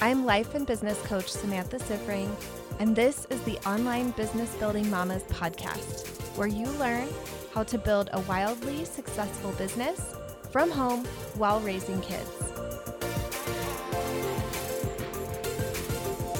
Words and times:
I'm 0.00 0.24
life 0.24 0.54
and 0.54 0.64
business 0.64 0.96
coach 1.02 1.28
Samantha 1.28 1.78
Siffring, 1.78 2.30
and 2.78 2.94
this 2.94 3.26
is 3.30 3.42
the 3.42 3.58
Online 3.68 4.12
Business 4.12 4.54
Building 4.54 4.88
Mamas 4.88 5.24
podcast, 5.24 6.06
where 6.36 6.46
you 6.46 6.66
learn 6.78 7.08
how 7.52 7.64
to 7.64 7.76
build 7.78 8.08
a 8.12 8.20
wildly 8.20 8.84
successful 8.84 9.50
business 9.52 10.14
from 10.52 10.70
home 10.70 11.04
while 11.34 11.58
raising 11.58 12.00
kids. 12.00 12.30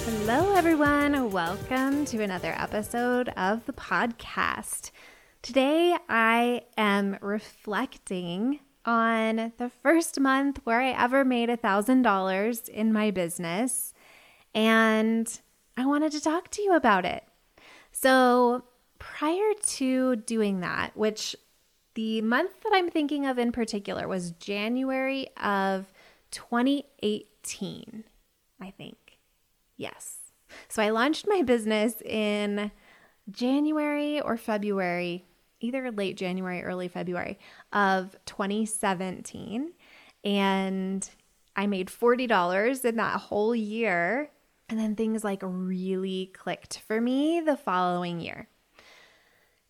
Hello, 0.05 0.55
everyone. 0.55 1.33
Welcome 1.33 2.05
to 2.05 2.23
another 2.23 2.55
episode 2.57 3.31
of 3.31 3.67
the 3.67 3.73
podcast. 3.73 4.93
Today, 5.43 5.97
I 6.09 6.63
am 6.77 7.19
reflecting 7.21 8.61
on 8.89 9.53
the 9.59 9.69
first 9.69 10.19
month 10.19 10.61
where 10.65 10.81
I 10.81 10.93
ever 10.93 11.23
made 11.23 11.51
a 11.51 11.59
$1,000 11.59 12.69
in 12.71 12.93
my 12.93 13.11
business, 13.11 13.93
and 14.55 15.41
I 15.77 15.85
wanted 15.85 16.11
to 16.13 16.21
talk 16.23 16.51
to 16.53 16.63
you 16.63 16.75
about 16.75 17.05
it. 17.05 17.23
So, 17.93 18.65
prior 18.99 19.53
to 19.63 20.17
doing 20.17 20.61
that, 20.61 20.97
which 20.97 21.37
the 21.95 22.23
month 22.23 22.63
that 22.63 22.73
I'm 22.73 22.89
thinking 22.89 23.27
of 23.27 23.39
in 23.39 23.53
particular 23.53 24.09
was 24.09 24.31
January 24.33 25.29
of 25.37 25.93
2018, 26.31 28.05
I 28.61 28.71
think. 28.71 29.19
Yes. 29.77 30.17
So 30.69 30.83
I 30.83 30.91
launched 30.91 31.27
my 31.29 31.43
business 31.43 32.01
in 32.03 32.71
January 33.31 34.21
or 34.21 34.37
February 34.37 35.28
either 35.61 35.91
late 35.91 36.17
January, 36.17 36.63
early 36.63 36.89
February 36.89 37.39
of 37.73 38.17
2017. 38.27 39.73
And 40.25 41.09
I 41.57 41.67
made 41.67 41.89
$40 41.89 42.85
in 42.85 42.97
that 42.97 43.21
whole 43.21 43.55
year. 43.55 44.31
And 44.69 44.79
then 44.79 44.97
things 44.97 45.25
like 45.25 45.41
really 45.43 46.31
clicked 46.35 46.81
for 46.81 47.01
me 47.01 47.41
the 47.41 47.57
following 47.57 48.21
year. 48.21 48.49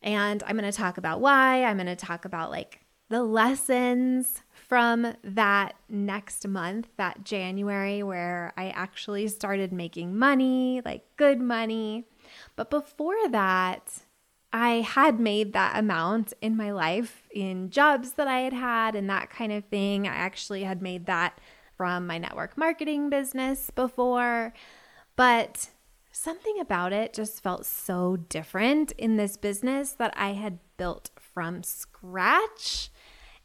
And 0.03 0.43
I'm 0.47 0.57
going 0.57 0.71
to 0.71 0.77
talk 0.77 0.99
about 0.99 1.21
why. 1.21 1.65
I'm 1.65 1.77
going 1.77 1.87
to 1.87 1.97
talk 1.97 2.25
about 2.25 2.51
like 2.51 2.81
the 3.09 3.23
lessons 3.23 4.43
from 4.53 5.15
that 5.25 5.75
next 5.89 6.47
month, 6.47 6.89
that 6.97 7.25
January, 7.25 8.03
where 8.03 8.53
I 8.57 8.69
actually 8.71 9.29
started 9.29 9.73
making 9.73 10.17
money, 10.17 10.83
like 10.85 11.05
good 11.17 11.41
money. 11.41 12.05
But 12.55 12.71
before 12.71 13.17
that, 13.31 14.03
I 14.53 14.81
had 14.81 15.21
made 15.21 15.53
that 15.53 15.79
amount 15.79 16.33
in 16.41 16.57
my 16.57 16.73
life 16.73 17.29
in 17.31 17.71
jobs 17.71 18.13
that 18.13 18.27
I 18.27 18.41
had 18.41 18.55
had 18.55 18.95
and 18.95 19.09
that 19.11 19.31
kind 19.31 19.53
of 19.53 19.65
thing. 19.67 20.07
I 20.09 20.15
actually 20.15 20.65
had 20.65 20.81
made 20.81 21.07
that 21.07 21.39
from 21.77 22.07
my 22.07 22.19
network 22.19 22.57
marketing 22.57 23.11
business 23.11 23.71
before, 23.71 24.55
but 25.17 25.69
something 26.13 26.59
about 26.59 26.93
it 26.93 27.13
just 27.13 27.43
felt 27.43 27.67
so 27.67 28.17
different 28.17 28.93
in 28.93 29.17
this 29.17 29.37
business 29.37 29.93
that 29.93 30.15
I 30.17 30.33
had 30.33 30.59
built 30.77 31.11
from 31.17 31.63
scratch. 31.63 32.91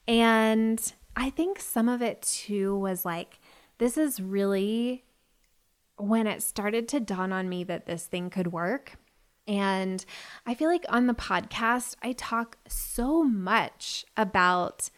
And 0.08 0.94
I 1.16 1.30
think 1.30 1.60
some 1.60 1.90
of 1.90 2.02
it 2.02 2.22
too 2.22 2.76
was 2.78 3.06
like, 3.06 3.40
this 3.78 3.98
is 3.98 4.20
really 4.20 5.04
when 5.98 6.28
it 6.28 6.42
started 6.42 6.88
to 6.88 7.00
dawn 7.00 7.32
on 7.32 7.50
me 7.50 7.64
that 7.66 7.86
this 7.86 8.06
thing 8.06 8.30
could 8.30 8.48
work 8.48 8.94
and 9.48 10.06
I 10.46 10.54
feel 10.54 10.70
like 10.70 10.86
on 10.90 11.08
the 11.08 11.14
podcast, 11.14 11.96
I 12.02 12.14
talk 12.14 12.58
so 12.68 13.24
much 13.24 14.06
about 14.16 14.90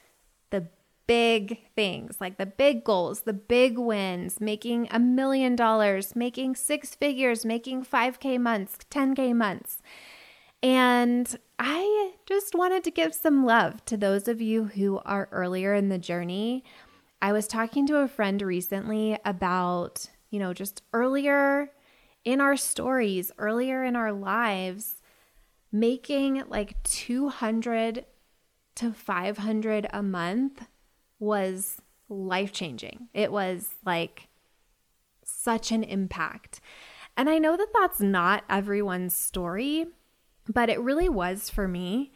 the 0.51 0.67
big 1.07 1.59
things, 1.75 2.17
like 2.19 2.37
the 2.37 2.45
big 2.45 2.83
goals, 2.83 3.21
the 3.21 3.33
big 3.33 3.77
wins, 3.77 4.39
making 4.39 4.87
a 4.91 4.99
million 4.99 5.55
dollars, 5.55 6.15
making 6.15 6.55
six 6.55 6.95
figures, 6.95 7.45
making 7.45 7.85
5K 7.85 8.39
months, 8.39 8.77
10K 8.91 9.35
months. 9.35 9.81
And 10.61 11.37
I 11.59 12.13
just 12.25 12.55
wanted 12.55 12.83
to 12.85 12.91
give 12.91 13.13
some 13.13 13.45
love 13.45 13.83
to 13.85 13.97
those 13.97 14.27
of 14.27 14.41
you 14.41 14.65
who 14.65 14.99
are 15.05 15.29
earlier 15.31 15.73
in 15.73 15.89
the 15.89 15.97
journey. 15.97 16.63
I 17.21 17.31
was 17.31 17.47
talking 17.47 17.87
to 17.87 17.97
a 17.97 18.07
friend 18.07 18.41
recently 18.41 19.17
about, 19.25 20.07
you 20.29 20.39
know, 20.39 20.53
just 20.53 20.81
earlier 20.93 21.71
in 22.25 22.41
our 22.41 22.57
stories 22.57 23.31
earlier 23.37 23.83
in 23.83 23.95
our 23.95 24.11
lives 24.11 24.95
making 25.71 26.43
like 26.47 26.81
200 26.83 28.05
to 28.75 28.91
500 28.91 29.87
a 29.91 30.03
month 30.03 30.65
was 31.19 31.77
life 32.09 32.51
changing. 32.51 33.07
It 33.13 33.31
was 33.31 33.69
like 33.85 34.27
such 35.23 35.71
an 35.71 35.83
impact. 35.83 36.59
And 37.17 37.29
I 37.29 37.39
know 37.39 37.55
that 37.55 37.73
that's 37.73 38.01
not 38.01 38.43
everyone's 38.49 39.15
story, 39.15 39.87
but 40.47 40.69
it 40.69 40.79
really 40.79 41.09
was 41.09 41.49
for 41.49 41.67
me. 41.67 42.11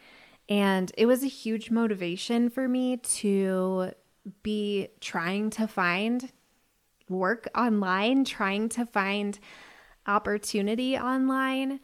And 0.50 0.92
it 0.98 1.06
was 1.06 1.24
a 1.24 1.28
huge 1.28 1.70
motivation 1.70 2.50
for 2.50 2.68
me 2.68 2.98
to 2.98 3.92
be 4.44 4.90
trying 5.00 5.50
to 5.52 5.68
find 5.68 6.32
work 7.08 7.48
online, 7.56 8.26
trying 8.26 8.70
to 8.70 8.86
find 8.86 9.40
opportunity 10.10 10.98
online, 10.98 11.80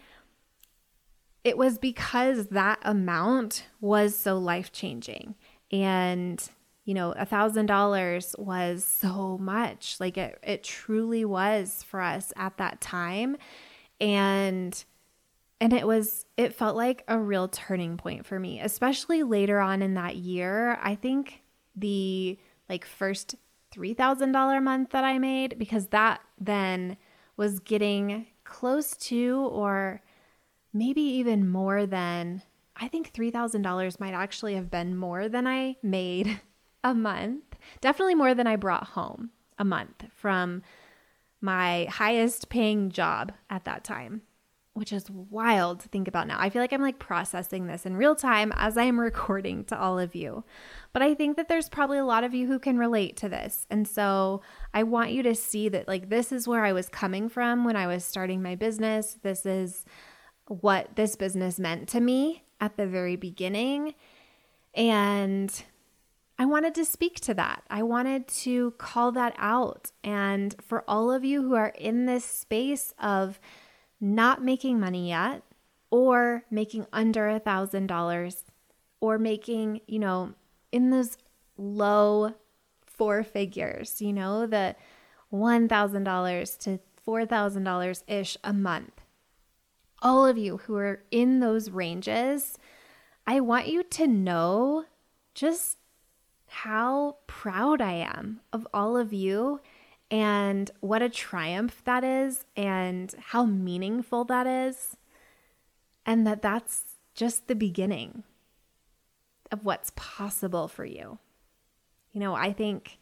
it 1.45 1.57
was 1.57 1.77
because 1.77 2.47
that 2.47 2.79
amount 2.81 3.67
was 3.79 4.15
so 4.17 4.37
life 4.37 4.71
changing. 4.71 5.35
And, 5.71 6.43
you 6.85 6.95
know, 6.95 7.11
a 7.11 7.25
thousand 7.25 7.67
dollars 7.67 8.35
was 8.39 8.83
so 8.83 9.37
much. 9.37 9.97
Like 9.99 10.17
it, 10.17 10.39
it 10.41 10.63
truly 10.63 11.23
was 11.23 11.83
for 11.83 12.01
us 12.01 12.33
at 12.35 12.57
that 12.57 12.81
time. 12.81 13.37
And, 14.01 14.83
and 15.61 15.71
it 15.71 15.85
was, 15.85 16.25
it 16.35 16.55
felt 16.55 16.75
like 16.75 17.03
a 17.07 17.19
real 17.19 17.47
turning 17.47 17.95
point 17.95 18.25
for 18.25 18.39
me, 18.39 18.59
especially 18.59 19.21
later 19.21 19.59
on 19.59 19.83
in 19.83 19.93
that 19.93 20.15
year. 20.15 20.79
I 20.81 20.95
think 20.95 21.43
the 21.75 22.39
like 22.67 22.85
first 22.85 23.35
$3,000 23.75 24.63
month 24.63 24.89
that 24.91 25.03
I 25.03 25.19
made, 25.19 25.59
because 25.59 25.87
that 25.87 26.21
then 26.39 26.97
was 27.37 27.59
getting 27.59 28.27
close 28.43 28.95
to 28.97 29.49
or 29.51 30.01
maybe 30.73 31.01
even 31.01 31.49
more 31.49 31.85
than 31.85 32.41
I 32.75 32.87
think 32.87 33.13
$3,000 33.13 33.99
might 33.99 34.13
actually 34.13 34.55
have 34.55 34.69
been 34.69 34.95
more 34.95 35.29
than 35.29 35.47
I 35.47 35.77
made 35.81 36.39
a 36.83 36.93
month. 36.93 37.43
Definitely 37.81 38.15
more 38.15 38.33
than 38.33 38.47
I 38.47 38.55
brought 38.55 38.87
home 38.87 39.31
a 39.57 39.65
month 39.65 40.05
from 40.13 40.61
my 41.41 41.85
highest 41.89 42.49
paying 42.49 42.89
job 42.89 43.31
at 43.49 43.65
that 43.65 43.83
time 43.83 44.21
which 44.75 44.91
is 44.91 45.09
wild 45.09 45.79
to 45.79 45.87
think 45.87 46.05
about 46.05 46.27
now. 46.27 46.35
I 46.37 46.49
feel 46.49 46.61
like 46.61 46.73
I'm 46.73 46.81
like 46.81 46.99
processing 46.99 47.65
this 47.65 47.85
in 47.85 47.95
real 47.95 48.13
time 48.13 48.51
as 48.57 48.77
I 48.77 48.83
am 48.83 48.99
recording 49.11 49.63
to 49.65 49.79
all 49.79 49.97
of 49.97 50.13
you. 50.13 50.43
But 50.91 51.01
I 51.01 51.15
think 51.15 51.37
that 51.37 51.47
there's 51.47 51.69
probably 51.69 51.97
a 51.97 52.05
lot 52.05 52.25
of 52.25 52.33
you 52.33 52.47
who 52.47 52.59
can 52.59 52.77
relate 52.77 53.15
to 53.17 53.29
this. 53.29 53.65
And 53.69 53.87
so 53.87 54.41
I 54.73 54.83
want 54.83 55.13
you 55.13 55.23
to 55.23 55.33
see 55.33 55.69
that 55.69 55.87
like 55.87 56.09
this 56.09 56.33
is 56.33 56.45
where 56.45 56.65
I 56.65 56.73
was 56.73 56.89
coming 56.89 57.29
from 57.29 57.63
when 57.63 57.77
I 57.77 57.87
was 57.87 58.03
starting 58.03 58.43
my 58.43 58.55
business. 58.55 59.17
This 59.23 59.45
is 59.45 59.85
what 60.47 60.97
this 60.97 61.15
business 61.15 61.57
meant 61.57 61.87
to 61.89 62.01
me 62.01 62.43
at 62.59 62.75
the 62.75 62.85
very 62.85 63.15
beginning. 63.15 63.95
And 64.73 65.63
I 66.37 66.43
wanted 66.43 66.75
to 66.75 66.83
speak 66.83 67.21
to 67.21 67.33
that. 67.35 67.63
I 67.69 67.81
wanted 67.81 68.27
to 68.27 68.71
call 68.71 69.13
that 69.13 69.35
out. 69.37 69.93
And 70.03 70.53
for 70.61 70.83
all 70.85 71.13
of 71.13 71.23
you 71.23 71.43
who 71.43 71.55
are 71.55 71.69
in 71.69 72.07
this 72.07 72.25
space 72.25 72.93
of, 72.99 73.39
not 73.99 74.43
making 74.43 74.79
money 74.79 75.09
yet 75.09 75.43
or 75.89 76.43
making 76.49 76.85
under 76.91 77.29
a 77.29 77.39
thousand 77.39 77.87
dollars 77.87 78.43
or 78.99 79.17
making, 79.17 79.81
you 79.87 79.99
know, 79.99 80.33
in 80.71 80.89
those 80.89 81.17
low 81.57 82.33
four 82.85 83.23
figures, 83.23 84.01
you 84.01 84.13
know, 84.13 84.45
the 84.45 84.75
$1,000 85.33 86.59
to 86.59 86.79
$4,000 87.07 88.03
ish 88.07 88.37
a 88.43 88.53
month. 88.53 89.01
All 90.01 90.25
of 90.25 90.37
you 90.37 90.57
who 90.57 90.75
are 90.75 91.01
in 91.11 91.39
those 91.39 91.69
ranges, 91.69 92.57
I 93.25 93.39
want 93.39 93.67
you 93.67 93.83
to 93.83 94.07
know 94.07 94.85
just 95.33 95.77
how 96.47 97.17
proud 97.27 97.81
I 97.81 97.93
am 97.93 98.41
of 98.53 98.67
all 98.73 98.97
of 98.97 99.11
you 99.11 99.59
and 100.11 100.71
what 100.81 101.01
a 101.01 101.09
triumph 101.09 101.81
that 101.85 102.03
is 102.03 102.45
and 102.55 103.13
how 103.27 103.45
meaningful 103.45 104.23
that 104.25 104.47
is 104.47 104.97
and 106.05 106.25
that 106.27 106.41
that's 106.41 106.95
just 107.15 107.47
the 107.47 107.55
beginning 107.55 108.23
of 109.51 109.65
what's 109.65 109.91
possible 109.95 110.67
for 110.67 110.85
you. 110.85 111.17
You 112.11 112.19
know, 112.19 112.35
I 112.35 112.53
think 112.53 112.99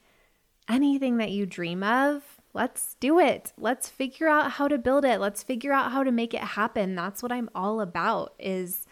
anything 0.69 1.17
that 1.17 1.31
you 1.31 1.45
dream 1.45 1.83
of, 1.83 2.23
let's 2.53 2.95
do 2.99 3.19
it. 3.19 3.53
Let's 3.57 3.89
figure 3.89 4.27
out 4.27 4.51
how 4.53 4.67
to 4.67 4.77
build 4.77 5.05
it. 5.05 5.19
Let's 5.19 5.43
figure 5.43 5.73
out 5.73 5.91
how 5.91 6.03
to 6.03 6.11
make 6.11 6.33
it 6.33 6.41
happen. 6.41 6.95
That's 6.95 7.21
what 7.21 7.31
I'm 7.31 7.49
all 7.53 7.81
about 7.81 8.33
is 8.39 8.85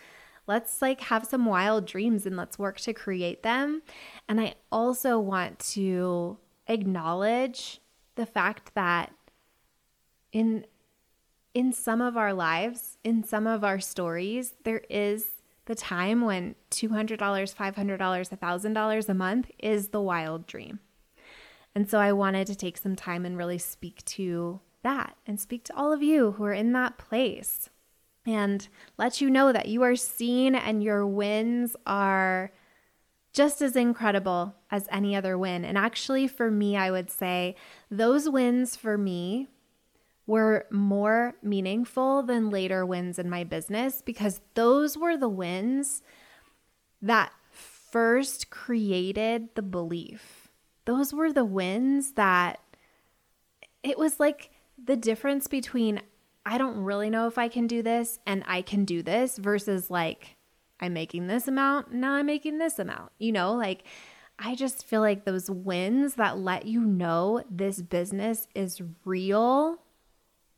let's 0.47 0.81
like 0.81 1.01
have 1.01 1.25
some 1.25 1.45
wild 1.45 1.85
dreams 1.85 2.25
and 2.25 2.35
let's 2.35 2.59
work 2.59 2.79
to 2.81 2.93
create 2.93 3.43
them. 3.43 3.83
And 4.27 4.41
I 4.41 4.55
also 4.71 5.19
want 5.19 5.59
to 5.71 6.37
acknowledge 6.67 7.80
the 8.15 8.25
fact 8.25 8.73
that 8.75 9.13
in 10.31 10.65
in 11.53 11.73
some 11.73 12.01
of 12.01 12.15
our 12.15 12.33
lives, 12.33 12.97
in 13.03 13.23
some 13.23 13.45
of 13.45 13.63
our 13.63 13.79
stories, 13.79 14.53
there 14.63 14.83
is 14.89 15.41
the 15.65 15.75
time 15.75 16.21
when 16.21 16.55
$200, 16.71 17.17
$500, 17.17 17.75
$1,000 17.75 19.09
a 19.09 19.13
month 19.13 19.51
is 19.59 19.89
the 19.89 20.01
wild 20.01 20.47
dream. 20.47 20.79
And 21.75 21.89
so 21.89 21.99
I 21.99 22.13
wanted 22.13 22.47
to 22.47 22.55
take 22.55 22.77
some 22.77 22.95
time 22.95 23.25
and 23.25 23.37
really 23.37 23.57
speak 23.57 24.03
to 24.05 24.61
that 24.83 25.15
and 25.27 25.39
speak 25.39 25.63
to 25.65 25.75
all 25.75 25.93
of 25.93 26.01
you 26.01 26.31
who 26.33 26.43
are 26.45 26.53
in 26.53 26.73
that 26.73 26.97
place 26.97 27.69
and 28.25 28.67
let 28.97 29.21
you 29.21 29.29
know 29.29 29.51
that 29.51 29.67
you 29.67 29.81
are 29.83 29.95
seen 29.95 30.55
and 30.55 30.83
your 30.83 31.05
wins 31.05 31.75
are 31.85 32.51
just 33.33 33.61
as 33.61 33.75
incredible 33.75 34.55
as 34.69 34.87
any 34.91 35.15
other 35.15 35.37
win. 35.37 35.63
And 35.63 35.77
actually, 35.77 36.27
for 36.27 36.51
me, 36.51 36.75
I 36.75 36.91
would 36.91 37.09
say 37.09 37.55
those 37.89 38.29
wins 38.29 38.75
for 38.75 38.97
me 38.97 39.47
were 40.27 40.65
more 40.69 41.35
meaningful 41.41 42.23
than 42.23 42.49
later 42.49 42.85
wins 42.85 43.17
in 43.19 43.29
my 43.29 43.43
business 43.43 44.01
because 44.01 44.41
those 44.53 44.97
were 44.97 45.17
the 45.17 45.29
wins 45.29 46.01
that 47.01 47.31
first 47.49 48.49
created 48.49 49.49
the 49.55 49.61
belief. 49.61 50.49
Those 50.85 51.13
were 51.13 51.33
the 51.33 51.45
wins 51.45 52.13
that 52.13 52.59
it 53.83 53.97
was 53.97 54.19
like 54.19 54.51
the 54.83 54.95
difference 54.95 55.47
between 55.47 56.01
I 56.45 56.57
don't 56.57 56.77
really 56.77 57.09
know 57.09 57.27
if 57.27 57.37
I 57.37 57.49
can 57.49 57.67
do 57.67 57.83
this 57.83 58.19
and 58.25 58.43
I 58.47 58.61
can 58.61 58.85
do 58.85 59.03
this 59.03 59.37
versus 59.37 59.89
like 59.91 60.37
I'm 60.81 60.93
making 60.93 61.27
this 61.27 61.47
amount, 61.47 61.93
now 61.93 62.13
I'm 62.13 62.25
making 62.25 62.57
this 62.57 62.79
amount. 62.79 63.11
You 63.19 63.31
know, 63.31 63.53
like 63.53 63.83
I 64.39 64.55
just 64.55 64.85
feel 64.85 65.01
like 65.01 65.23
those 65.23 65.49
wins 65.49 66.15
that 66.15 66.39
let 66.39 66.65
you 66.65 66.81
know 66.81 67.43
this 67.49 67.81
business 67.81 68.47
is 68.55 68.81
real, 69.05 69.77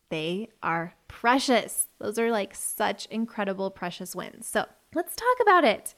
they 0.10 0.50
are 0.62 0.94
precious. 1.08 1.88
Those 2.00 2.18
are 2.20 2.32
like 2.32 2.56
such 2.56 3.08
incredible, 3.08 3.72
precious 3.72 4.16
wins. 4.16 4.48
So 4.48 4.66
let's 4.94 5.16
talk 5.16 5.38
about 5.42 5.66
it. 5.66 5.96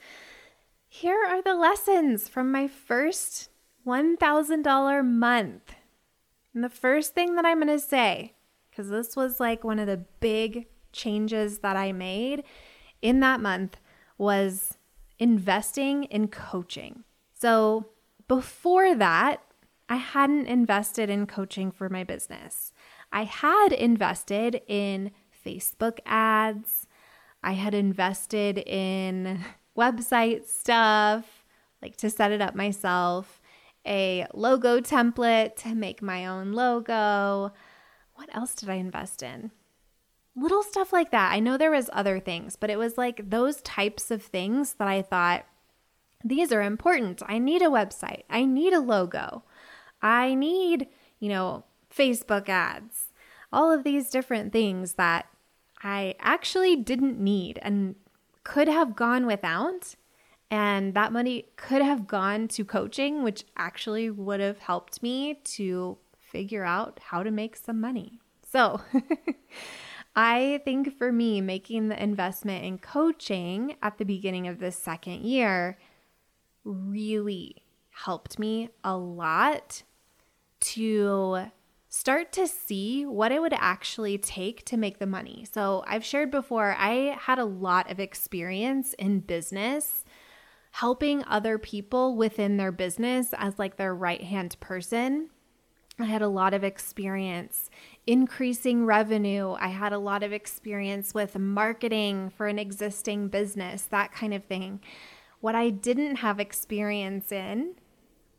Here 0.88 1.22
are 1.28 1.42
the 1.42 1.54
lessons 1.54 2.30
from 2.30 2.52
my 2.52 2.68
first 2.68 3.50
$1,000 3.86 5.06
month. 5.06 5.76
And 6.54 6.64
the 6.64 6.70
first 6.70 7.14
thing 7.14 7.36
that 7.36 7.46
I'm 7.46 7.60
going 7.60 7.68
to 7.68 7.80
say, 7.80 8.34
because 8.70 8.90
this 8.90 9.16
was 9.16 9.40
like 9.40 9.64
one 9.64 9.78
of 9.78 9.88
the 9.88 10.06
big 10.20 10.68
changes 10.94 11.60
that 11.60 11.76
I 11.76 11.92
made 11.92 12.44
in 13.02 13.20
that 13.20 13.42
month, 13.42 13.78
was 14.18 14.78
investing 15.20 16.06
in 16.06 16.28
coaching. 16.28 17.04
So 17.34 17.86
before 18.28 18.96
that, 18.96 19.42
I 19.88 19.98
hadn't 19.98 20.48
invested 20.48 21.10
in 21.10 21.28
coaching 21.28 21.72
for 21.72 21.90
my 21.90 22.04
business. 22.04 22.74
I 23.12 23.24
had 23.24 23.72
invested 23.72 24.62
in 24.68 25.12
Facebook 25.46 26.00
ads, 26.06 26.88
I 27.44 27.52
had 27.52 27.76
invested 27.76 28.58
in 28.58 29.46
website 29.78 30.48
stuff, 30.48 31.46
like 31.82 31.98
to 31.98 32.10
set 32.10 32.32
it 32.32 32.42
up 32.42 32.56
myself, 32.56 33.42
a 33.86 34.26
logo 34.34 34.80
template 34.80 35.56
to 35.58 35.76
make 35.76 36.02
my 36.02 36.26
own 36.26 36.54
logo. 36.54 37.54
What 38.16 38.36
else 38.36 38.56
did 38.56 38.70
I 38.70 38.76
invest 38.76 39.22
in? 39.22 39.52
Little 40.36 40.64
stuff 40.64 40.92
like 40.92 41.12
that. 41.12 41.32
I 41.32 41.40
know 41.40 41.58
there 41.58 41.72
was 41.72 41.90
other 41.94 42.20
things, 42.20 42.56
but 42.56 42.70
it 42.70 42.78
was 42.78 42.98
like 42.98 43.30
those 43.30 43.62
types 43.62 44.12
of 44.12 44.22
things 44.22 44.74
that 44.74 44.88
I 44.88 45.02
thought 45.02 45.46
these 46.24 46.52
are 46.52 46.62
important. 46.62 47.22
I 47.26 47.38
need 47.38 47.62
a 47.62 47.66
website. 47.66 48.24
I 48.30 48.46
need 48.46 48.74
a 48.74 48.80
logo. 48.80 49.44
I 50.02 50.34
need, 50.34 50.88
you 51.20 51.30
know, 51.30 51.64
Facebook 51.96 52.50
ads. 52.50 53.12
All 53.54 53.72
of 53.72 53.84
these 53.84 54.10
different 54.10 54.52
things 54.52 54.94
that 54.94 55.28
I 55.84 56.16
actually 56.20 56.76
didn't 56.76 57.20
need 57.20 57.60
and 57.62 57.96
could 58.44 58.68
have 58.68 58.96
gone 58.96 59.26
without. 59.26 59.96
And 60.50 60.94
that 60.94 61.14
money 61.14 61.46
could 61.56 61.82
have 61.82 62.08
gone 62.08 62.48
to 62.50 62.66
coaching, 62.66 63.24
which 63.24 63.46
actually 63.56 64.10
would 64.10 64.40
have 64.40 64.60
helped 64.60 65.02
me 65.04 65.40
to 65.44 65.98
figure 66.20 66.64
out 66.64 67.00
how 67.08 67.24
to 67.24 67.32
make 67.32 67.56
some 67.56 67.80
money. 67.80 68.20
So, 68.52 68.82
I 70.16 70.62
think 70.64 70.98
for 70.98 71.12
me, 71.12 71.42
making 71.42 71.90
the 71.90 72.02
investment 72.02 72.64
in 72.64 72.78
coaching 72.78 73.76
at 73.82 73.98
the 73.98 74.06
beginning 74.06 74.48
of 74.48 74.60
this 74.60 74.78
second 74.78 75.22
year 75.24 75.78
really 76.64 77.58
helped 77.90 78.40
me 78.40 78.70
a 78.84 78.98
lot 78.98 79.84
to 80.60 81.52
start 81.90 82.32
to 82.34 82.48
see 82.48 83.06
what 83.06 83.32
it 83.32 83.42
would 83.42 83.54
actually 83.54 84.18
take 84.18 84.66
to 84.66 84.78
make 84.78 85.00
the 85.00 85.06
money. 85.06 85.46
So, 85.52 85.84
I've 85.86 86.06
shared 86.06 86.32
before, 86.32 86.76
I 86.78 87.18
had 87.20 87.40
a 87.40 87.46
lot 87.46 87.92
of 87.92 88.00
experience 88.00 88.94
in 88.94 89.20
business 89.20 90.06
helping 90.72 91.24
other 91.26 91.58
people 91.58 92.18
within 92.18 92.58
their 92.58 92.72
business 92.72 93.34
as 93.38 93.58
like 93.58 93.78
their 93.78 93.96
right 93.96 94.22
hand 94.22 94.58
person. 94.60 95.30
I 95.98 96.04
had 96.04 96.22
a 96.22 96.28
lot 96.28 96.54
of 96.54 96.66
experience 96.66 97.70
increasing 98.08 98.86
revenue. 98.86 99.56
I 99.60 99.70
had 99.70 99.94
a 99.94 99.98
lot 99.98 100.24
of 100.24 100.32
experience 100.32 101.14
with 101.14 101.38
marketing 101.38 102.32
for 102.36 102.48
an 102.48 102.60
existing 102.60 103.30
business, 103.30 103.84
that 103.84 104.12
kind 104.12 104.34
of 104.34 104.44
thing. 104.46 104.82
What 105.40 105.56
I 105.56 105.70
didn't 105.70 106.18
have 106.18 106.40
experience 106.40 107.32
in 107.32 107.76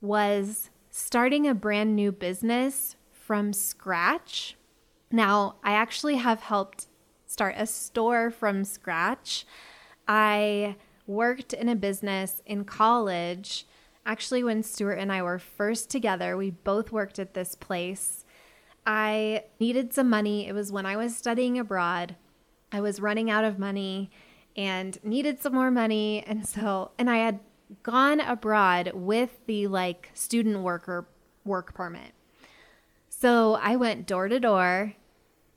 was 0.00 0.70
starting 0.90 1.46
a 1.46 1.54
brand 1.54 1.96
new 1.96 2.12
business 2.12 2.96
from 3.10 3.52
scratch. 3.52 4.56
Now, 5.10 5.56
I 5.62 5.72
actually 5.72 6.16
have 6.16 6.40
helped 6.40 6.86
start 7.26 7.54
a 7.58 7.66
store 7.66 8.30
from 8.30 8.64
scratch. 8.64 9.46
I 10.06 10.76
worked 11.06 11.52
in 11.52 11.68
a 11.68 11.76
business 11.76 12.40
in 12.46 12.64
college. 12.64 13.66
Actually, 14.04 14.44
when 14.44 14.62
Stuart 14.62 14.94
and 14.94 15.12
I 15.12 15.22
were 15.22 15.38
first 15.38 15.90
together, 15.90 16.36
we 16.36 16.50
both 16.50 16.92
worked 16.92 17.18
at 17.18 17.34
this 17.34 17.54
place 17.54 18.24
I 18.86 19.44
needed 19.58 19.92
some 19.92 20.08
money. 20.08 20.46
It 20.46 20.54
was 20.54 20.70
when 20.70 20.86
I 20.86 20.96
was 20.96 21.16
studying 21.16 21.58
abroad. 21.58 22.14
I 22.70 22.80
was 22.80 23.00
running 23.00 23.30
out 23.30 23.44
of 23.44 23.58
money 23.58 24.10
and 24.56 24.98
needed 25.04 25.42
some 25.42 25.54
more 25.54 25.70
money. 25.70 26.22
And 26.26 26.46
so, 26.46 26.92
and 26.98 27.10
I 27.10 27.18
had 27.18 27.40
gone 27.82 28.20
abroad 28.20 28.92
with 28.94 29.44
the 29.46 29.66
like 29.66 30.10
student 30.14 30.60
worker 30.60 31.06
work 31.44 31.74
permit. 31.74 32.12
So 33.08 33.54
I 33.54 33.76
went 33.76 34.06
door 34.06 34.28
to 34.28 34.38
door 34.38 34.94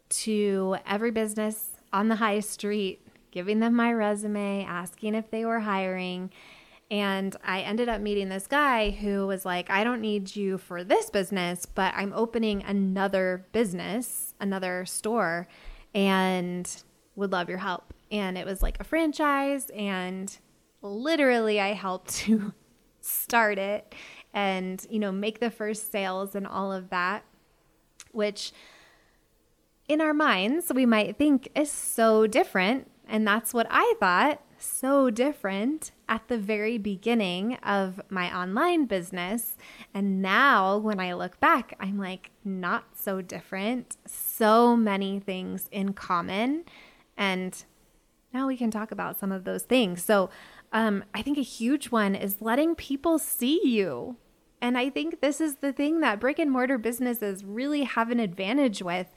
to 0.09 0.77
every 0.87 1.11
business 1.11 1.71
on 1.93 2.07
the 2.07 2.15
high 2.15 2.39
street, 2.39 3.05
giving 3.31 3.59
them 3.59 3.75
my 3.75 3.91
resume, 3.93 4.63
asking 4.63 5.13
if 5.13 5.29
they 5.29 5.45
were 5.45 5.59
hiring. 5.59 6.31
And 6.91 7.35
I 7.43 7.61
ended 7.61 7.87
up 7.87 8.01
meeting 8.01 8.29
this 8.29 8.47
guy 8.47 8.89
who 8.89 9.27
was 9.27 9.45
like, 9.45 9.69
I 9.69 9.83
don't 9.83 10.01
need 10.01 10.35
you 10.35 10.57
for 10.57 10.83
this 10.83 11.09
business, 11.09 11.65
but 11.65 11.93
I'm 11.95 12.13
opening 12.13 12.63
another 12.63 13.45
business, 13.51 14.33
another 14.39 14.85
store, 14.85 15.47
and 15.93 16.83
would 17.15 17.31
love 17.31 17.47
your 17.47 17.59
help. 17.59 17.93
And 18.11 18.39
it 18.39 18.45
was 18.45 18.63
like 18.63 18.79
a 18.79 18.83
franchise, 18.83 19.69
and 19.75 20.35
literally, 20.81 21.59
I 21.59 21.73
helped 21.73 22.09
to 22.19 22.53
start 23.01 23.59
it 23.59 23.93
and, 24.33 24.83
you 24.89 24.97
know, 24.97 25.11
make 25.11 25.39
the 25.39 25.51
first 25.51 25.91
sales 25.91 26.33
and 26.33 26.47
all 26.47 26.71
of 26.71 26.89
that, 26.89 27.23
which 28.11 28.51
in 29.87 30.01
our 30.01 30.13
minds 30.13 30.71
we 30.73 30.87
might 30.87 31.17
think 31.17 31.49
is 31.55 31.71
so 31.71 32.25
different. 32.25 32.89
And 33.07 33.27
that's 33.27 33.53
what 33.53 33.67
I 33.69 33.93
thought 33.99 34.41
so 34.59 35.09
different 35.09 35.91
at 36.07 36.27
the 36.27 36.37
very 36.37 36.77
beginning 36.77 37.55
of 37.63 38.01
my 38.09 38.35
online 38.35 38.85
business. 38.85 39.57
And 39.93 40.21
now 40.21 40.77
when 40.77 40.99
I 40.99 41.13
look 41.13 41.39
back, 41.39 41.75
I'm 41.79 41.97
like, 41.97 42.31
not 42.43 42.97
so 42.97 43.21
different. 43.21 43.97
So 44.05 44.75
many 44.75 45.19
things 45.19 45.67
in 45.71 45.93
common. 45.93 46.65
And 47.17 47.63
now 48.33 48.47
we 48.47 48.57
can 48.57 48.71
talk 48.71 48.91
about 48.91 49.19
some 49.19 49.31
of 49.31 49.43
those 49.43 49.63
things. 49.63 50.03
So, 50.03 50.29
um, 50.71 51.03
I 51.15 51.23
think 51.23 51.37
a 51.37 51.41
huge 51.41 51.87
one 51.87 52.13
is 52.13 52.41
letting 52.41 52.75
people 52.75 53.17
see 53.17 53.59
you. 53.63 54.17
And 54.61 54.77
I 54.77 54.89
think 54.89 55.21
this 55.21 55.41
is 55.41 55.55
the 55.55 55.73
thing 55.73 56.01
that 56.01 56.19
brick 56.19 56.37
and 56.37 56.51
mortar 56.51 56.77
businesses 56.77 57.43
really 57.43 57.83
have 57.83 58.11
an 58.11 58.19
advantage 58.19 58.81
with 58.83 59.07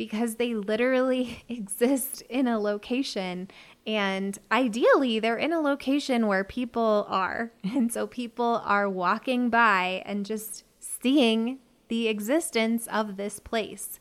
because 0.00 0.36
they 0.36 0.54
literally 0.54 1.44
exist 1.50 2.22
in 2.30 2.48
a 2.48 2.58
location 2.58 3.50
and 3.86 4.38
ideally, 4.50 5.20
they're 5.20 5.36
in 5.36 5.52
a 5.52 5.60
location 5.60 6.26
where 6.26 6.42
people 6.42 7.06
are. 7.06 7.52
And 7.64 7.92
so 7.92 8.06
people 8.06 8.62
are 8.64 8.88
walking 8.88 9.50
by 9.50 10.02
and 10.06 10.24
just 10.24 10.64
seeing 10.78 11.58
the 11.88 12.08
existence 12.08 12.86
of 12.86 13.18
this 13.18 13.40
place. 13.40 14.00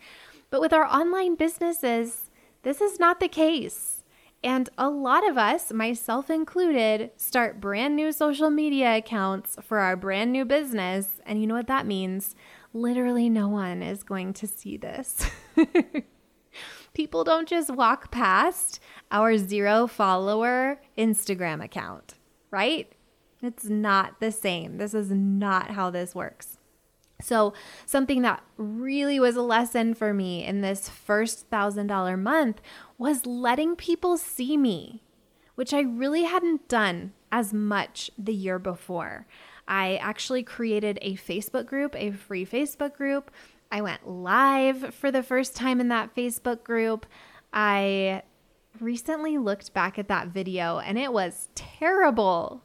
But 0.49 0.61
with 0.61 0.71
our 0.71 0.85
online 0.85 1.35
businesses, 1.35 2.29
this 2.63 2.79
is 2.79 2.97
not 2.97 3.19
the 3.19 3.27
case. 3.27 4.03
And 4.41 4.69
a 4.77 4.89
lot 4.89 5.27
of 5.27 5.37
us, 5.37 5.73
myself 5.73 6.29
included, 6.29 7.11
start 7.17 7.59
brand 7.59 7.97
new 7.97 8.13
social 8.13 8.49
media 8.49 8.95
accounts 8.95 9.57
for 9.61 9.79
our 9.79 9.97
brand 9.97 10.31
new 10.31 10.45
business. 10.45 11.19
And 11.25 11.41
you 11.41 11.47
know 11.47 11.55
what 11.55 11.67
that 11.67 11.85
means? 11.85 12.35
Literally, 12.73 13.29
no 13.29 13.47
one 13.47 13.81
is 13.81 14.03
going 14.03 14.33
to 14.33 14.47
see 14.47 14.77
this. 14.77 15.29
People 16.93 17.23
don't 17.23 17.47
just 17.47 17.69
walk 17.69 18.11
past 18.11 18.79
our 19.11 19.37
zero 19.37 19.87
follower 19.87 20.81
Instagram 20.97 21.63
account, 21.63 22.15
right? 22.51 22.91
It's 23.41 23.65
not 23.65 24.19
the 24.19 24.31
same. 24.31 24.77
This 24.77 24.93
is 24.93 25.09
not 25.09 25.71
how 25.71 25.89
this 25.89 26.13
works. 26.13 26.57
So, 27.21 27.53
something 27.85 28.21
that 28.21 28.43
really 28.55 29.19
was 29.19 29.35
a 29.35 29.41
lesson 29.41 29.93
for 29.93 30.13
me 30.13 30.45
in 30.45 30.61
this 30.61 30.87
first 30.87 31.49
$1,000 31.49 32.17
month 32.17 32.61
was 32.97 33.25
letting 33.25 33.75
people 33.75 34.17
see 34.17 34.55
me, 34.55 35.03
which 35.55 35.73
I 35.73 35.81
really 35.81 36.23
hadn't 36.23 36.69
done 36.69 37.11
as 37.31 37.53
much 37.53 38.09
the 38.17 38.33
year 38.33 38.57
before. 38.57 39.27
I 39.69 39.97
actually 39.97 40.41
created 40.41 40.97
a 41.03 41.15
Facebook 41.15 41.67
group, 41.67 41.95
a 41.95 42.11
free 42.11 42.45
Facebook 42.45 42.95
group. 42.95 43.29
I 43.71 43.81
went 43.81 44.09
live 44.09 44.95
for 44.95 45.11
the 45.11 45.21
first 45.21 45.55
time 45.55 45.79
in 45.79 45.89
that 45.89 46.15
Facebook 46.15 46.63
group. 46.63 47.05
I 47.53 48.23
recently 48.79 49.37
looked 49.37 49.71
back 49.73 49.99
at 49.99 50.07
that 50.07 50.29
video 50.29 50.79
and 50.79 50.97
it 50.97 51.13
was 51.13 51.49
terrible. 51.53 52.63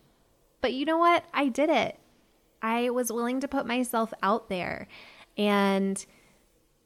But 0.63 0.73
you 0.73 0.87
know 0.87 0.97
what? 0.97 1.27
I 1.35 1.49
did 1.49 1.69
it. 1.69 1.99
I 2.63 2.89
was 2.89 3.13
willing 3.13 3.39
to 3.41 3.49
put 3.49 3.67
myself 3.67 4.15
out 4.23 4.49
there. 4.49 4.89
And 5.37 6.05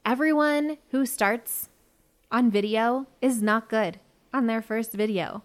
everyone 0.05 0.79
who 0.91 1.07
starts 1.07 1.69
on 2.33 2.51
video 2.51 3.07
is 3.23 3.41
not 3.41 3.69
good 3.69 4.01
on 4.35 4.49
their 4.49 4.63
first 4.63 4.93
video. 4.95 5.45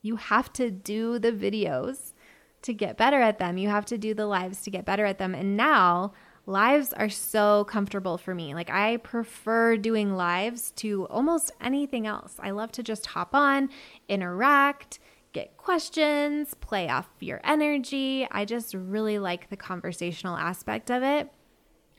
You 0.00 0.16
have 0.16 0.50
to 0.54 0.70
do 0.70 1.18
the 1.18 1.32
videos 1.32 2.05
to 2.66 2.74
get 2.74 2.96
better 2.96 3.20
at 3.20 3.38
them. 3.38 3.58
You 3.58 3.68
have 3.68 3.86
to 3.86 3.96
do 3.98 4.12
the 4.12 4.26
lives 4.26 4.62
to 4.62 4.70
get 4.70 4.84
better 4.84 5.04
at 5.06 5.18
them. 5.18 5.34
And 5.34 5.56
now 5.56 6.12
lives 6.46 6.92
are 6.92 7.08
so 7.08 7.64
comfortable 7.64 8.18
for 8.18 8.34
me. 8.34 8.54
Like 8.54 8.70
I 8.70 8.96
prefer 8.98 9.76
doing 9.76 10.16
lives 10.16 10.72
to 10.76 11.06
almost 11.06 11.52
anything 11.60 12.08
else. 12.08 12.34
I 12.40 12.50
love 12.50 12.72
to 12.72 12.82
just 12.82 13.06
hop 13.06 13.34
on, 13.34 13.70
interact, 14.08 14.98
get 15.32 15.56
questions, 15.56 16.54
play 16.54 16.88
off 16.88 17.08
your 17.20 17.40
energy. 17.44 18.26
I 18.32 18.44
just 18.44 18.74
really 18.74 19.20
like 19.20 19.48
the 19.48 19.56
conversational 19.56 20.36
aspect 20.36 20.90
of 20.90 21.04
it. 21.04 21.30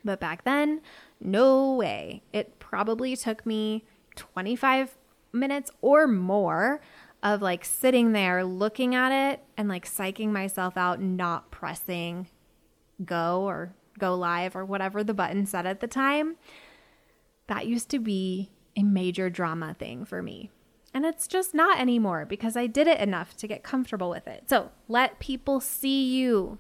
But 0.03 0.19
back 0.19 0.43
then, 0.43 0.81
no 1.21 1.73
way. 1.73 2.23
It 2.33 2.59
probably 2.59 3.15
took 3.15 3.45
me 3.45 3.85
25 4.15 4.97
minutes 5.31 5.71
or 5.81 6.07
more 6.07 6.81
of 7.23 7.41
like 7.41 7.65
sitting 7.65 8.11
there 8.11 8.43
looking 8.43 8.95
at 8.95 9.11
it 9.11 9.43
and 9.57 9.67
like 9.67 9.85
psyching 9.85 10.29
myself 10.29 10.77
out, 10.77 11.01
not 11.01 11.51
pressing 11.51 12.27
go 13.03 13.43
or 13.43 13.73
go 13.99 14.15
live 14.15 14.55
or 14.55 14.65
whatever 14.65 15.03
the 15.03 15.13
button 15.13 15.45
said 15.45 15.65
at 15.65 15.79
the 15.79 15.87
time. 15.87 16.35
That 17.47 17.67
used 17.67 17.89
to 17.89 17.99
be 17.99 18.51
a 18.75 18.83
major 18.83 19.29
drama 19.29 19.73
thing 19.73 20.05
for 20.05 20.21
me. 20.21 20.51
And 20.93 21.05
it's 21.05 21.27
just 21.27 21.53
not 21.53 21.79
anymore 21.79 22.25
because 22.25 22.55
I 22.55 22.67
did 22.67 22.87
it 22.87 22.99
enough 22.99 23.35
to 23.37 23.47
get 23.47 23.63
comfortable 23.63 24.09
with 24.09 24.27
it. 24.27 24.49
So 24.49 24.71
let 24.87 25.19
people 25.19 25.59
see 25.59 26.03
you. 26.15 26.59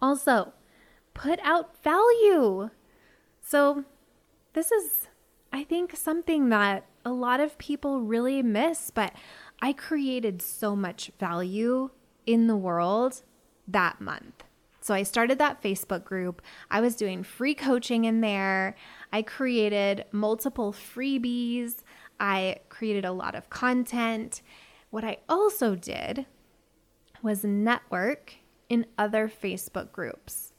Also, 0.00 0.52
put 1.14 1.38
out 1.42 1.82
value. 1.82 2.70
So, 3.40 3.84
this 4.52 4.72
is, 4.72 5.08
I 5.52 5.64
think, 5.64 5.96
something 5.96 6.48
that 6.48 6.86
a 7.04 7.12
lot 7.12 7.40
of 7.40 7.56
people 7.58 8.00
really 8.00 8.42
miss, 8.42 8.90
but 8.90 9.12
I 9.60 9.72
created 9.72 10.42
so 10.42 10.76
much 10.76 11.10
value 11.18 11.90
in 12.26 12.46
the 12.46 12.56
world 12.56 13.22
that 13.66 14.00
month. 14.00 14.44
So 14.80 14.94
I 14.94 15.02
started 15.02 15.38
that 15.38 15.62
Facebook 15.62 16.04
group. 16.04 16.40
I 16.70 16.80
was 16.80 16.94
doing 16.94 17.24
free 17.24 17.54
coaching 17.54 18.04
in 18.04 18.20
there. 18.20 18.76
I 19.12 19.22
created 19.22 20.04
multiple 20.12 20.72
freebies. 20.72 21.82
I 22.20 22.58
created 22.68 23.04
a 23.04 23.12
lot 23.12 23.34
of 23.34 23.50
content. 23.50 24.42
What 24.90 25.04
I 25.04 25.18
also 25.28 25.74
did 25.74 26.26
was 27.22 27.42
network 27.42 28.34
in 28.68 28.86
other 28.96 29.28
Facebook 29.28 29.90
groups. 29.90 30.52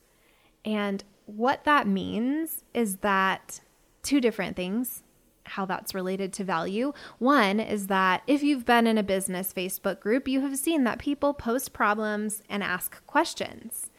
And 0.65 1.03
what 1.25 1.63
that 1.63 1.87
means 1.87 2.63
is 2.73 2.97
that 2.97 3.61
two 4.03 4.19
different 4.19 4.55
things, 4.55 5.03
how 5.47 5.65
that's 5.65 5.93
related 5.93 6.33
to 6.33 6.43
value. 6.43 6.93
One 7.19 7.59
is 7.59 7.87
that 7.87 8.23
if 8.27 8.43
you've 8.43 8.65
been 8.65 8.87
in 8.87 8.97
a 8.97 9.03
business 9.03 9.53
Facebook 9.53 9.99
group, 9.99 10.27
you 10.27 10.41
have 10.41 10.57
seen 10.57 10.83
that 10.83 10.99
people 10.99 11.33
post 11.33 11.73
problems 11.73 12.43
and 12.49 12.63
ask 12.63 13.05
questions. 13.05 13.91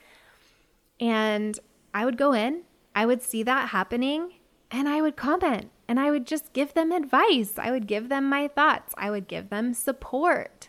And 1.01 1.59
I 1.95 2.05
would 2.05 2.17
go 2.17 2.33
in, 2.33 2.63
I 2.95 3.07
would 3.07 3.23
see 3.23 3.43
that 3.45 3.71
happening, 3.71 4.33
and 4.71 4.89
I 4.89 5.01
would 5.01 5.17
comment 5.17 5.71
and 5.89 5.99
I 5.99 6.11
would 6.11 6.27
just 6.27 6.53
give 6.53 6.75
them 6.75 6.93
advice. 6.93 7.55
I 7.57 7.71
would 7.71 7.87
give 7.87 8.11
them 8.11 8.29
my 8.29 8.47
thoughts. 8.49 8.93
I 8.99 9.11
would 9.11 9.27
give 9.27 9.49
them 9.49 9.73
support. 9.73 10.69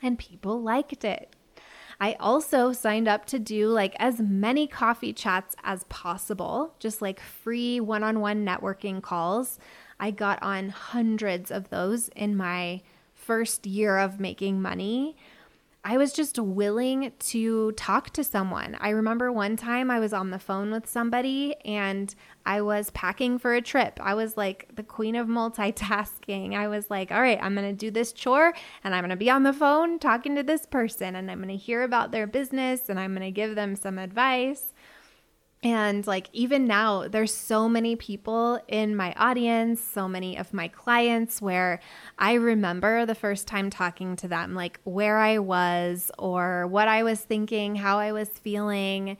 And 0.00 0.18
people 0.18 0.62
liked 0.62 1.04
it. 1.04 1.34
I 2.00 2.14
also 2.20 2.72
signed 2.72 3.08
up 3.08 3.24
to 3.26 3.38
do 3.38 3.68
like 3.68 3.96
as 3.98 4.20
many 4.20 4.66
coffee 4.66 5.12
chats 5.12 5.56
as 5.64 5.84
possible, 5.84 6.74
just 6.78 7.02
like 7.02 7.20
free 7.20 7.80
one 7.80 8.02
on 8.02 8.20
one 8.20 8.44
networking 8.44 9.02
calls. 9.02 9.58
I 9.98 10.10
got 10.10 10.42
on 10.42 10.68
hundreds 10.70 11.50
of 11.50 11.70
those 11.70 12.08
in 12.10 12.36
my 12.36 12.82
first 13.12 13.66
year 13.66 13.98
of 13.98 14.20
making 14.20 14.60
money. 14.60 15.16
I 15.86 15.98
was 15.98 16.14
just 16.14 16.38
willing 16.38 17.12
to 17.18 17.72
talk 17.72 18.08
to 18.14 18.24
someone. 18.24 18.74
I 18.80 18.88
remember 18.88 19.30
one 19.30 19.54
time 19.56 19.90
I 19.90 20.00
was 20.00 20.14
on 20.14 20.30
the 20.30 20.38
phone 20.38 20.70
with 20.70 20.88
somebody 20.88 21.56
and 21.62 22.14
I 22.46 22.62
was 22.62 22.88
packing 22.90 23.38
for 23.38 23.54
a 23.54 23.60
trip. 23.60 24.00
I 24.02 24.14
was 24.14 24.38
like 24.38 24.70
the 24.74 24.82
queen 24.82 25.14
of 25.14 25.26
multitasking. 25.26 26.54
I 26.54 26.68
was 26.68 26.88
like, 26.88 27.12
all 27.12 27.20
right, 27.20 27.38
I'm 27.40 27.54
going 27.54 27.68
to 27.68 27.76
do 27.76 27.90
this 27.90 28.14
chore 28.14 28.54
and 28.82 28.94
I'm 28.94 29.02
going 29.02 29.10
to 29.10 29.16
be 29.16 29.28
on 29.28 29.42
the 29.42 29.52
phone 29.52 29.98
talking 29.98 30.34
to 30.36 30.42
this 30.42 30.64
person 30.64 31.16
and 31.16 31.30
I'm 31.30 31.38
going 31.38 31.48
to 31.50 31.56
hear 31.56 31.82
about 31.82 32.12
their 32.12 32.26
business 32.26 32.88
and 32.88 32.98
I'm 32.98 33.12
going 33.12 33.26
to 33.26 33.30
give 33.30 33.54
them 33.54 33.76
some 33.76 33.98
advice. 33.98 34.72
And 35.64 36.06
like 36.06 36.28
even 36.34 36.66
now, 36.66 37.08
there's 37.08 37.32
so 37.32 37.70
many 37.70 37.96
people 37.96 38.60
in 38.68 38.94
my 38.94 39.14
audience, 39.14 39.80
so 39.80 40.06
many 40.06 40.36
of 40.36 40.52
my 40.52 40.68
clients 40.68 41.40
where 41.40 41.80
I 42.18 42.34
remember 42.34 43.06
the 43.06 43.14
first 43.14 43.48
time 43.48 43.70
talking 43.70 44.14
to 44.16 44.28
them, 44.28 44.54
like 44.54 44.78
where 44.84 45.18
I 45.18 45.38
was 45.38 46.10
or 46.18 46.66
what 46.66 46.86
I 46.86 47.02
was 47.02 47.20
thinking, 47.20 47.76
how 47.76 47.98
I 47.98 48.12
was 48.12 48.28
feeling. 48.28 49.16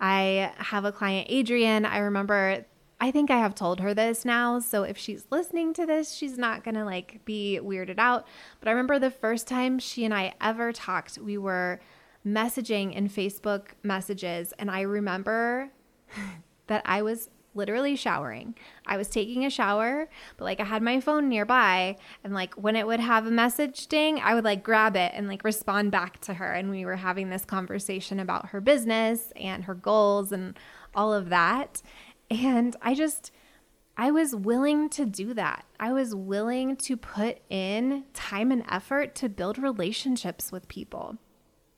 I 0.00 0.52
have 0.58 0.84
a 0.84 0.92
client, 0.92 1.26
Adrian. 1.28 1.84
I 1.84 1.98
remember, 1.98 2.64
I 3.00 3.10
think 3.10 3.32
I 3.32 3.38
have 3.38 3.56
told 3.56 3.80
her 3.80 3.92
this 3.92 4.24
now. 4.24 4.60
So 4.60 4.84
if 4.84 4.96
she's 4.96 5.26
listening 5.30 5.74
to 5.74 5.86
this, 5.86 6.14
she's 6.14 6.38
not 6.38 6.62
going 6.62 6.76
to 6.76 6.84
like 6.84 7.24
be 7.24 7.58
weirded 7.60 7.98
out. 7.98 8.28
But 8.60 8.68
I 8.68 8.70
remember 8.70 9.00
the 9.00 9.10
first 9.10 9.48
time 9.48 9.80
she 9.80 10.04
and 10.04 10.14
I 10.14 10.34
ever 10.40 10.72
talked, 10.72 11.18
we 11.18 11.36
were 11.36 11.80
messaging 12.24 12.94
in 12.94 13.08
Facebook 13.08 13.70
messages. 13.82 14.52
And 14.56 14.70
I 14.70 14.82
remember 14.82 15.72
that 16.66 16.82
I 16.84 17.02
was 17.02 17.30
literally 17.54 17.96
showering. 17.96 18.54
I 18.86 18.96
was 18.96 19.08
taking 19.08 19.44
a 19.44 19.50
shower, 19.50 20.08
but 20.36 20.44
like 20.44 20.60
I 20.60 20.64
had 20.64 20.82
my 20.82 21.00
phone 21.00 21.28
nearby 21.28 21.96
and 22.22 22.32
like 22.32 22.54
when 22.54 22.76
it 22.76 22.86
would 22.86 23.00
have 23.00 23.26
a 23.26 23.30
message 23.30 23.86
ding, 23.88 24.20
I 24.20 24.34
would 24.34 24.44
like 24.44 24.62
grab 24.62 24.96
it 24.96 25.12
and 25.14 25.26
like 25.26 25.44
respond 25.44 25.90
back 25.90 26.20
to 26.22 26.34
her 26.34 26.52
and 26.52 26.70
we 26.70 26.84
were 26.84 26.96
having 26.96 27.30
this 27.30 27.44
conversation 27.44 28.20
about 28.20 28.50
her 28.50 28.60
business 28.60 29.32
and 29.36 29.64
her 29.64 29.74
goals 29.74 30.32
and 30.32 30.58
all 30.94 31.12
of 31.12 31.28
that. 31.30 31.82
And 32.30 32.76
I 32.80 32.94
just 32.94 33.32
I 33.96 34.10
was 34.10 34.34
willing 34.34 34.88
to 34.90 35.04
do 35.04 35.34
that. 35.34 35.66
I 35.78 35.92
was 35.92 36.14
willing 36.14 36.76
to 36.76 36.96
put 36.96 37.38
in 37.50 38.04
time 38.14 38.50
and 38.50 38.64
effort 38.70 39.14
to 39.16 39.28
build 39.28 39.58
relationships 39.58 40.50
with 40.50 40.68
people. 40.68 41.18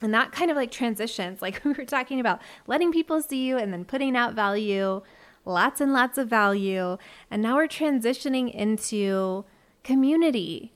And 0.02 0.12
that 0.14 0.32
kind 0.32 0.50
of 0.50 0.56
like 0.56 0.70
transitions, 0.70 1.40
like 1.40 1.62
we 1.64 1.72
were 1.72 1.84
talking 1.84 2.20
about 2.20 2.40
letting 2.66 2.92
people 2.92 3.22
see 3.22 3.46
you 3.46 3.56
and 3.56 3.72
then 3.72 3.84
putting 3.84 4.16
out 4.16 4.34
value, 4.34 5.02
lots 5.44 5.80
and 5.80 5.92
lots 5.92 6.18
of 6.18 6.28
value. 6.28 6.98
And 7.30 7.42
now 7.42 7.56
we're 7.56 7.68
transitioning 7.68 8.52
into 8.52 9.44
community. 9.82 10.72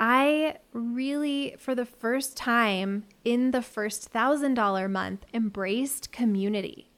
I 0.00 0.56
really, 0.72 1.54
for 1.58 1.74
the 1.74 1.86
first 1.86 2.36
time 2.36 3.04
in 3.24 3.52
the 3.52 3.62
first 3.62 4.08
thousand 4.08 4.54
dollar 4.54 4.88
month, 4.88 5.24
embraced 5.32 6.10
community. 6.10 6.90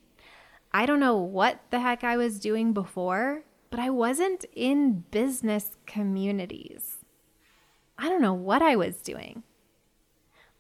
I 0.73 0.87
don't 0.87 1.01
know 1.01 1.17
what 1.17 1.61
the 1.71 1.81
heck 1.81 2.03
I 2.03 2.17
was 2.17 2.41
doing 2.41 2.73
before, 2.73 3.43
but 3.71 3.79
I 3.79 3.91
wasn't 3.91 4.45
in 4.55 5.05
business 5.11 5.77
communities. 5.87 6.99
I 7.99 8.09
don't 8.09 8.23
know 8.23 8.35
what 8.35 8.63
I 8.63 8.75
was 8.75 8.97
doing. 8.97 9.43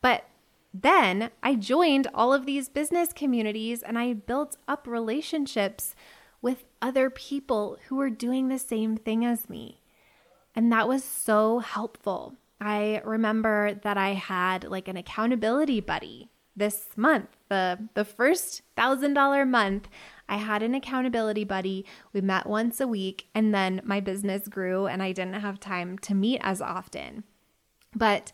But 0.00 0.25
then 0.75 1.31
I 1.43 1.54
joined 1.54 2.09
all 2.12 2.35
of 2.35 2.47
these 2.47 2.69
business 2.69 3.12
communities 3.12 3.83
and 3.83 3.97
I 3.97 4.12
built 4.12 4.57
up 4.66 4.87
relationships 4.87 5.95
with 6.43 6.64
other 6.83 7.09
people 7.09 7.78
who 7.87 7.97
were 7.97 8.11
doing 8.11 8.49
the 8.49 8.59
same 8.59 8.97
thing 8.97 9.25
as 9.25 9.49
me. 9.49 9.81
And 10.54 10.73
that 10.73 10.88
was 10.88 11.04
so 11.04 11.61
helpful. 11.61 12.35
I 12.61 13.00
remember 13.04 13.75
that 13.83 13.97
I 13.97 14.11
had 14.11 14.64
like 14.64 14.88
an 14.88 14.97
accountability 14.97 15.81
buddy 15.81 16.28
this 16.57 16.88
month, 16.97 17.37
the 17.49 17.88
the 17.95 18.04
first 18.04 18.62
$1000 18.76 19.49
month, 19.49 19.88
I 20.28 20.37
had 20.37 20.62
an 20.62 20.75
accountability 20.75 21.45
buddy. 21.45 21.85
We 22.12 22.21
met 22.21 22.47
once 22.47 22.81
a 22.81 22.87
week 22.87 23.26
and 23.35 23.54
then 23.54 23.81
my 23.85 24.00
business 24.00 24.49
grew 24.49 24.87
and 24.87 25.02
I 25.02 25.12
didn't 25.12 25.35
have 25.35 25.61
time 25.61 25.99
to 25.99 26.14
meet 26.14 26.40
as 26.43 26.61
often. 26.61 27.25
But 27.95 28.33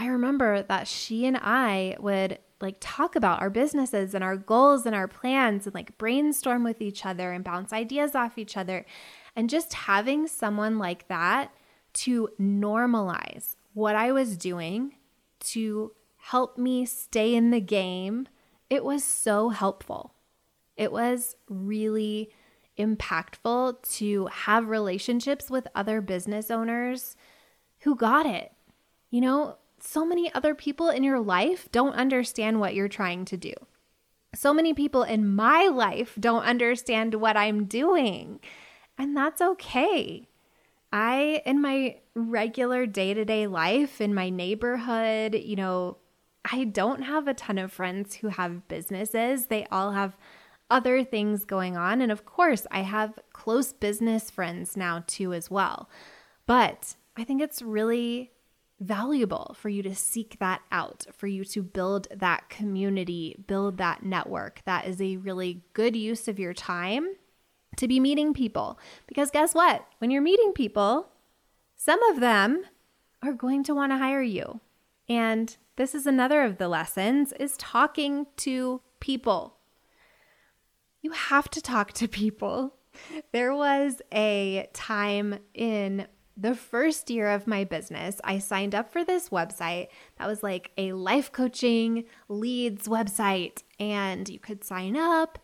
I 0.00 0.06
remember 0.06 0.62
that 0.62 0.88
she 0.88 1.26
and 1.26 1.36
I 1.36 1.94
would 2.00 2.38
like 2.58 2.76
talk 2.80 3.16
about 3.16 3.42
our 3.42 3.50
businesses 3.50 4.14
and 4.14 4.24
our 4.24 4.34
goals 4.34 4.86
and 4.86 4.94
our 4.94 5.06
plans 5.06 5.66
and 5.66 5.74
like 5.74 5.98
brainstorm 5.98 6.64
with 6.64 6.80
each 6.80 7.04
other 7.04 7.32
and 7.32 7.44
bounce 7.44 7.70
ideas 7.70 8.14
off 8.14 8.38
each 8.38 8.56
other. 8.56 8.86
And 9.36 9.50
just 9.50 9.74
having 9.74 10.26
someone 10.26 10.78
like 10.78 11.06
that 11.08 11.52
to 11.92 12.30
normalize 12.40 13.56
what 13.74 13.94
I 13.94 14.10
was 14.10 14.38
doing 14.38 14.94
to 15.40 15.92
help 16.16 16.56
me 16.56 16.86
stay 16.86 17.34
in 17.34 17.50
the 17.50 17.60
game, 17.60 18.26
it 18.70 18.82
was 18.82 19.04
so 19.04 19.50
helpful. 19.50 20.14
It 20.78 20.92
was 20.92 21.36
really 21.46 22.30
impactful 22.78 23.82
to 23.96 24.26
have 24.28 24.66
relationships 24.70 25.50
with 25.50 25.68
other 25.74 26.00
business 26.00 26.50
owners 26.50 27.16
who 27.80 27.94
got 27.94 28.24
it. 28.24 28.52
You 29.10 29.20
know, 29.20 29.56
so 29.82 30.04
many 30.04 30.32
other 30.34 30.54
people 30.54 30.88
in 30.88 31.02
your 31.02 31.20
life 31.20 31.68
don't 31.72 31.94
understand 31.94 32.60
what 32.60 32.74
you're 32.74 32.88
trying 32.88 33.24
to 33.26 33.36
do. 33.36 33.52
So 34.34 34.54
many 34.54 34.74
people 34.74 35.02
in 35.02 35.34
my 35.34 35.66
life 35.66 36.14
don't 36.18 36.44
understand 36.44 37.14
what 37.14 37.36
I'm 37.36 37.64
doing. 37.64 38.40
And 38.96 39.16
that's 39.16 39.40
okay. 39.40 40.28
I, 40.92 41.42
in 41.46 41.60
my 41.60 41.96
regular 42.14 42.86
day 42.86 43.14
to 43.14 43.24
day 43.24 43.46
life, 43.46 44.00
in 44.00 44.14
my 44.14 44.28
neighborhood, 44.28 45.34
you 45.34 45.56
know, 45.56 45.98
I 46.50 46.64
don't 46.64 47.02
have 47.02 47.28
a 47.28 47.34
ton 47.34 47.58
of 47.58 47.72
friends 47.72 48.16
who 48.16 48.28
have 48.28 48.66
businesses. 48.68 49.46
They 49.46 49.66
all 49.70 49.92
have 49.92 50.16
other 50.70 51.04
things 51.04 51.44
going 51.44 51.76
on. 51.76 52.00
And 52.00 52.12
of 52.12 52.24
course, 52.24 52.66
I 52.70 52.80
have 52.80 53.18
close 53.32 53.72
business 53.72 54.30
friends 54.30 54.76
now 54.76 55.04
too, 55.06 55.32
as 55.32 55.50
well. 55.50 55.88
But 56.46 56.96
I 57.16 57.24
think 57.24 57.42
it's 57.42 57.62
really 57.62 58.30
valuable 58.80 59.54
for 59.58 59.68
you 59.68 59.82
to 59.82 59.94
seek 59.94 60.38
that 60.40 60.62
out, 60.72 61.06
for 61.12 61.26
you 61.26 61.44
to 61.44 61.62
build 61.62 62.08
that 62.10 62.48
community, 62.48 63.36
build 63.46 63.76
that 63.76 64.02
network. 64.02 64.62
That 64.64 64.86
is 64.86 65.00
a 65.00 65.18
really 65.18 65.62
good 65.74 65.94
use 65.94 66.26
of 66.26 66.38
your 66.38 66.54
time 66.54 67.14
to 67.76 67.86
be 67.86 68.00
meeting 68.00 68.34
people. 68.34 68.78
Because 69.06 69.30
guess 69.30 69.54
what? 69.54 69.86
When 69.98 70.10
you're 70.10 70.22
meeting 70.22 70.52
people, 70.52 71.10
some 71.76 72.02
of 72.04 72.20
them 72.20 72.64
are 73.22 73.32
going 73.32 73.62
to 73.64 73.74
want 73.74 73.92
to 73.92 73.98
hire 73.98 74.22
you. 74.22 74.60
And 75.08 75.56
this 75.76 75.94
is 75.94 76.06
another 76.06 76.42
of 76.42 76.58
the 76.58 76.68
lessons 76.68 77.32
is 77.34 77.56
talking 77.56 78.26
to 78.38 78.80
people. 78.98 79.56
You 81.02 81.12
have 81.12 81.48
to 81.50 81.60
talk 81.60 81.92
to 81.94 82.08
people. 82.08 82.74
There 83.32 83.54
was 83.54 84.02
a 84.12 84.68
time 84.72 85.38
in 85.54 86.06
the 86.40 86.54
first 86.54 87.10
year 87.10 87.28
of 87.30 87.46
my 87.46 87.64
business, 87.64 88.20
I 88.24 88.38
signed 88.38 88.74
up 88.74 88.90
for 88.90 89.04
this 89.04 89.28
website 89.28 89.88
that 90.18 90.26
was 90.26 90.42
like 90.42 90.70
a 90.78 90.92
life 90.92 91.30
coaching 91.30 92.04
leads 92.28 92.88
website. 92.88 93.62
And 93.78 94.28
you 94.28 94.38
could 94.38 94.64
sign 94.64 94.96
up, 94.96 95.38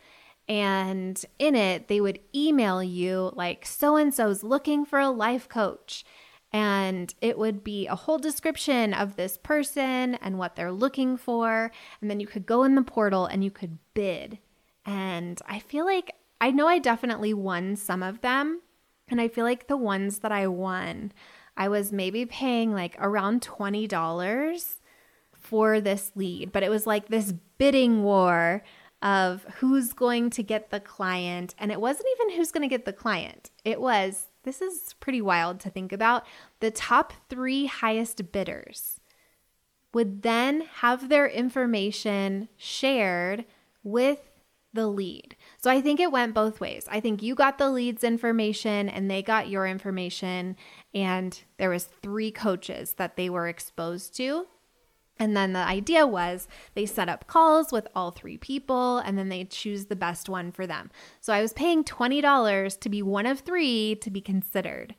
and 0.49 1.23
in 1.39 1.55
it, 1.55 1.89
they 1.89 2.01
would 2.01 2.21
email 2.35 2.83
you, 2.83 3.33
like, 3.35 3.67
so 3.67 3.97
and 3.97 4.15
so's 4.15 4.43
looking 4.43 4.85
for 4.85 4.99
a 4.99 5.11
life 5.11 5.49
coach. 5.49 6.05
And 6.53 7.13
it 7.21 7.37
would 7.37 7.65
be 7.65 7.87
a 7.87 7.97
whole 7.97 8.19
description 8.19 8.95
of 8.95 9.17
this 9.17 9.37
person 9.37 10.15
and 10.17 10.39
what 10.39 10.57
they're 10.57 10.73
looking 10.73 11.17
for. 11.17 11.71
And 12.01 12.11
then 12.11 12.21
you 12.21 12.27
could 12.27 12.47
go 12.47 12.63
in 12.63 12.77
the 12.77 12.83
portal 12.83 13.27
and 13.27 13.43
you 13.43 13.51
could 13.51 13.79
bid. 13.93 14.39
And 14.85 15.41
I 15.49 15.59
feel 15.59 15.85
like 15.85 16.15
I 16.41 16.51
know 16.53 16.69
I 16.69 16.79
definitely 16.79 17.35
won 17.35 17.77
some 17.77 18.03
of 18.03 18.21
them 18.21 18.63
and 19.09 19.21
I 19.21 19.29
feel 19.29 19.45
like 19.45 19.67
the 19.67 19.77
ones 19.77 20.21
that 20.21 20.33
I 20.33 20.47
won, 20.47 21.13
I 21.57 21.69
was 21.69 21.93
maybe 21.93 22.27
paying 22.27 22.73
like 22.73 22.97
around 22.99 23.41
$20 23.43 24.75
for 25.33 25.81
this 25.81 26.11
lead, 26.15 26.53
but 26.53 26.63
it 26.63 26.71
was 26.71 26.87
like 26.87 27.09
this 27.09 27.33
bidding 27.59 28.03
war 28.03 28.63
of 29.03 29.45
who's 29.59 29.93
going 29.93 30.31
to 30.31 30.43
get 30.43 30.71
the 30.71 30.81
client. 30.81 31.55
And 31.59 31.71
it 31.71 31.81
wasn't 31.81 32.09
even 32.17 32.37
who's 32.37 32.51
going 32.51 32.69
to 32.69 32.75
get 32.75 32.85
the 32.85 32.93
client. 32.93 33.51
It 33.65 33.81
was, 33.81 34.27
this 34.43 34.61
is 34.61 34.95
pretty 35.01 35.21
wild 35.21 35.61
to 35.61 35.71
think 35.71 35.93
about, 35.93 36.27
the 36.61 36.71
top 36.71 37.13
three 37.29 37.67
highest 37.67 38.33
bidders 38.33 39.01
would 39.95 40.23
then 40.23 40.63
have 40.81 41.09
their 41.09 41.27
information 41.29 42.49
shared 42.57 43.45
with 43.85 44.31
the 44.73 44.89
lead. 44.89 45.36
So 45.59 45.71
I 45.71 45.81
think 45.81 46.01
it 46.01 46.13
went 46.13 46.35
both 46.35 46.61
ways. 46.61 46.87
I 46.91 47.01
think 47.01 47.23
you 47.23 47.35
got 47.35 47.59
the 47.59 47.71
leads 47.71 48.05
information 48.05 48.89
and 48.89 49.11
they 49.11 49.23
got 49.23 49.49
your 49.49 49.67
information 49.67 50.57
and 50.95 51.39
there 51.59 51.71
was 51.71 51.85
three 51.85 52.31
coaches 52.31 52.95
that 52.95 53.17
they 53.17 53.29
were 53.31 53.49
exposed 53.49 54.15
to. 54.17 54.47
And 55.19 55.37
then 55.37 55.55
the 55.55 55.61
idea 55.61 56.07
was 56.07 56.47
they 56.75 56.85
set 56.85 57.09
up 57.09 57.27
calls 57.27 57.73
with 57.73 57.89
all 57.95 58.11
three 58.11 58.37
people 58.37 58.99
and 58.99 59.17
then 59.17 59.31
they 59.31 59.45
choose 59.45 59.87
the 59.87 59.97
best 59.97 60.29
one 60.29 60.53
for 60.53 60.67
them. 60.67 60.91
So 61.21 61.33
I 61.33 61.41
was 61.41 61.55
paying 61.55 61.85
$20 61.85 62.81
to 62.81 62.89
be 62.89 63.03
one 63.03 63.27
of 63.27 63.41
three 63.41 63.95
to 63.97 64.11
be 64.11 64.21
considered. 64.21 64.95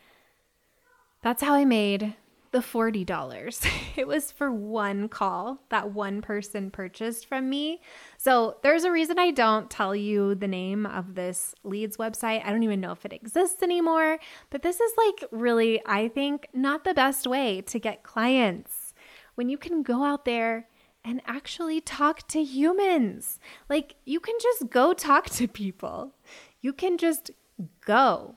That's 1.22 1.44
how 1.44 1.54
I 1.54 1.66
made 1.66 2.16
the 2.52 2.60
$40. 2.60 3.68
It 3.98 4.08
was 4.08 4.32
for 4.32 4.52
one 4.52 5.10
call 5.10 5.64
that 5.70 5.92
one 5.92 6.22
person 6.22 6.70
purchased 6.70 7.26
from 7.26 7.50
me. 7.50 7.82
So 8.20 8.58
there's 8.62 8.84
a 8.84 8.92
reason 8.92 9.18
I 9.18 9.32
don't 9.32 9.72
tell 9.72 9.96
you 9.96 10.36
the 10.36 10.48
name 10.48 10.86
of 10.86 11.16
this 11.16 11.56
leads 11.64 11.98
website. 11.98 12.46
I 12.46 12.52
don't 12.52 12.62
even 12.62 12.80
know 12.80 12.92
if 12.92 13.06
it 13.06 13.14
exists 13.14 13.64
anymore, 13.64 14.20
but 14.52 14.62
this 14.62 14.80
is 14.80 14.92
like 14.96 15.28
really, 15.32 15.82
I 15.84 16.10
think, 16.10 16.48
not 16.54 16.84
the 16.84 16.94
best 16.94 17.26
way 17.26 17.62
to 17.62 17.80
get 17.80 18.04
clients 18.04 18.94
when 19.34 19.50
you 19.50 19.58
can 19.58 19.82
go 19.82 20.04
out 20.04 20.26
there 20.26 20.68
and 21.04 21.22
actually 21.26 21.82
talk 21.82 22.28
to 22.28 22.44
humans. 22.44 23.40
Like 23.68 23.96
you 24.06 24.20
can 24.20 24.36
just 24.40 24.70
go 24.70 24.94
talk 24.94 25.26
to 25.32 25.48
people. 25.48 26.14
You 26.62 26.72
can 26.72 27.00
just 27.00 27.32
go 27.84 28.36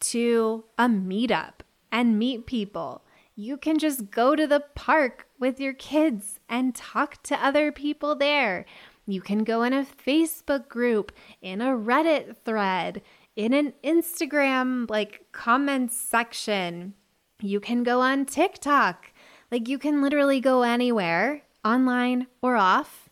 to 0.00 0.64
a 0.78 0.86
meetup 0.86 1.62
and 1.90 2.18
meet 2.18 2.46
people 2.46 3.02
you 3.40 3.56
can 3.56 3.78
just 3.78 4.10
go 4.10 4.36
to 4.36 4.46
the 4.46 4.60
park 4.74 5.26
with 5.38 5.58
your 5.58 5.72
kids 5.72 6.40
and 6.48 6.74
talk 6.74 7.22
to 7.22 7.44
other 7.44 7.72
people 7.72 8.14
there. 8.14 8.66
You 9.06 9.22
can 9.22 9.44
go 9.44 9.62
in 9.62 9.72
a 9.72 9.84
Facebook 9.84 10.68
group, 10.68 11.10
in 11.40 11.62
a 11.62 11.76
Reddit 11.76 12.36
thread, 12.44 13.00
in 13.34 13.54
an 13.54 13.72
Instagram 13.82 14.90
like 14.90 15.24
comments 15.32 15.96
section. 15.96 16.92
You 17.40 17.60
can 17.60 17.82
go 17.82 18.02
on 18.02 18.26
TikTok. 18.26 19.10
Like 19.50 19.68
you 19.68 19.78
can 19.78 20.02
literally 20.02 20.40
go 20.40 20.62
anywhere, 20.62 21.42
online 21.64 22.26
or 22.42 22.56
off, 22.56 23.08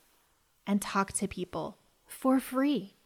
and 0.67 0.83
talk 0.83 1.13
to 1.15 1.27
people 1.27 1.79
for 2.07 2.39
free. 2.39 2.97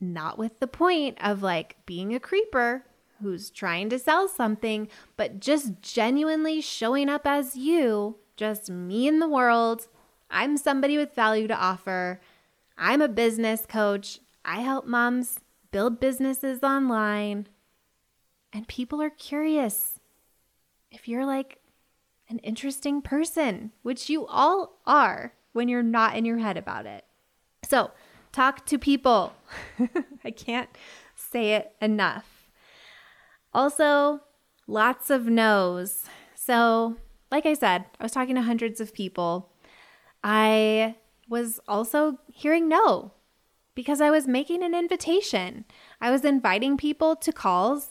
Not 0.00 0.38
with 0.38 0.58
the 0.58 0.66
point 0.66 1.18
of 1.22 1.42
like 1.42 1.76
being 1.84 2.14
a 2.14 2.18
creeper 2.18 2.86
who's 3.22 3.50
trying 3.50 3.88
to 3.90 3.98
sell 3.98 4.28
something, 4.28 4.88
but 5.16 5.40
just 5.40 5.80
genuinely 5.80 6.60
showing 6.60 7.08
up 7.08 7.26
as 7.26 7.56
you, 7.56 8.18
just 8.36 8.70
me 8.70 9.08
in 9.08 9.18
the 9.18 9.28
world. 9.28 9.88
I'm 10.30 10.56
somebody 10.56 10.96
with 10.96 11.14
value 11.14 11.46
to 11.48 11.56
offer. 11.56 12.20
I'm 12.76 13.00
a 13.00 13.08
business 13.08 13.64
coach. 13.66 14.18
I 14.44 14.60
help 14.60 14.86
moms 14.86 15.40
build 15.70 16.00
businesses 16.00 16.62
online. 16.62 17.46
And 18.52 18.68
people 18.68 19.00
are 19.00 19.10
curious 19.10 19.98
if 20.90 21.08
you're 21.08 21.26
like 21.26 21.58
an 22.28 22.38
interesting 22.40 23.02
person, 23.02 23.72
which 23.82 24.08
you 24.10 24.26
all 24.26 24.80
are 24.86 25.34
when 25.52 25.68
you're 25.68 25.82
not 25.82 26.16
in 26.16 26.24
your 26.24 26.38
head 26.38 26.56
about 26.56 26.86
it. 26.86 27.04
So, 27.68 27.90
talk 28.32 28.66
to 28.66 28.78
people. 28.78 29.34
I 30.24 30.30
can't 30.30 30.70
say 31.14 31.54
it 31.54 31.74
enough. 31.80 32.31
Also, 33.54 34.20
lots 34.66 35.10
of 35.10 35.26
no's. 35.26 36.04
So, 36.34 36.96
like 37.30 37.46
I 37.46 37.54
said, 37.54 37.84
I 38.00 38.02
was 38.02 38.12
talking 38.12 38.34
to 38.34 38.42
hundreds 38.42 38.80
of 38.80 38.94
people. 38.94 39.50
I 40.24 40.96
was 41.28 41.60
also 41.66 42.18
hearing 42.28 42.68
no 42.68 43.12
because 43.74 44.00
I 44.00 44.10
was 44.10 44.26
making 44.26 44.62
an 44.62 44.74
invitation. 44.74 45.64
I 46.00 46.10
was 46.10 46.24
inviting 46.24 46.76
people 46.76 47.16
to 47.16 47.32
calls. 47.32 47.90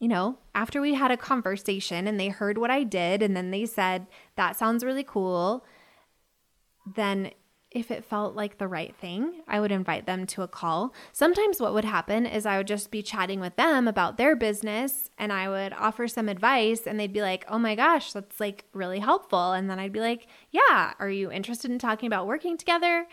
You 0.00 0.08
know, 0.08 0.38
after 0.54 0.80
we 0.80 0.94
had 0.94 1.10
a 1.10 1.16
conversation 1.16 2.06
and 2.06 2.20
they 2.20 2.28
heard 2.28 2.56
what 2.56 2.70
I 2.70 2.84
did, 2.84 3.20
and 3.20 3.36
then 3.36 3.50
they 3.50 3.66
said, 3.66 4.06
That 4.36 4.56
sounds 4.56 4.84
really 4.84 5.02
cool. 5.02 5.64
Then 6.94 7.32
if 7.78 7.92
it 7.92 8.04
felt 8.04 8.34
like 8.34 8.58
the 8.58 8.66
right 8.66 8.94
thing, 8.96 9.42
I 9.46 9.60
would 9.60 9.70
invite 9.70 10.04
them 10.04 10.26
to 10.26 10.42
a 10.42 10.48
call. 10.48 10.92
Sometimes 11.12 11.60
what 11.60 11.72
would 11.72 11.84
happen 11.84 12.26
is 12.26 12.44
I 12.44 12.56
would 12.56 12.66
just 12.66 12.90
be 12.90 13.02
chatting 13.02 13.38
with 13.38 13.54
them 13.54 13.86
about 13.86 14.16
their 14.16 14.34
business 14.34 15.10
and 15.16 15.32
I 15.32 15.48
would 15.48 15.72
offer 15.72 16.08
some 16.08 16.28
advice 16.28 16.86
and 16.86 16.98
they'd 16.98 17.12
be 17.12 17.22
like, 17.22 17.44
"Oh 17.48 17.58
my 17.58 17.76
gosh, 17.76 18.12
that's 18.12 18.40
like 18.40 18.64
really 18.72 18.98
helpful." 18.98 19.52
And 19.52 19.70
then 19.70 19.78
I'd 19.78 19.92
be 19.92 20.00
like, 20.00 20.26
"Yeah, 20.50 20.94
are 20.98 21.08
you 21.10 21.30
interested 21.30 21.70
in 21.70 21.78
talking 21.78 22.08
about 22.08 22.26
working 22.26 22.56
together?" 22.56 23.06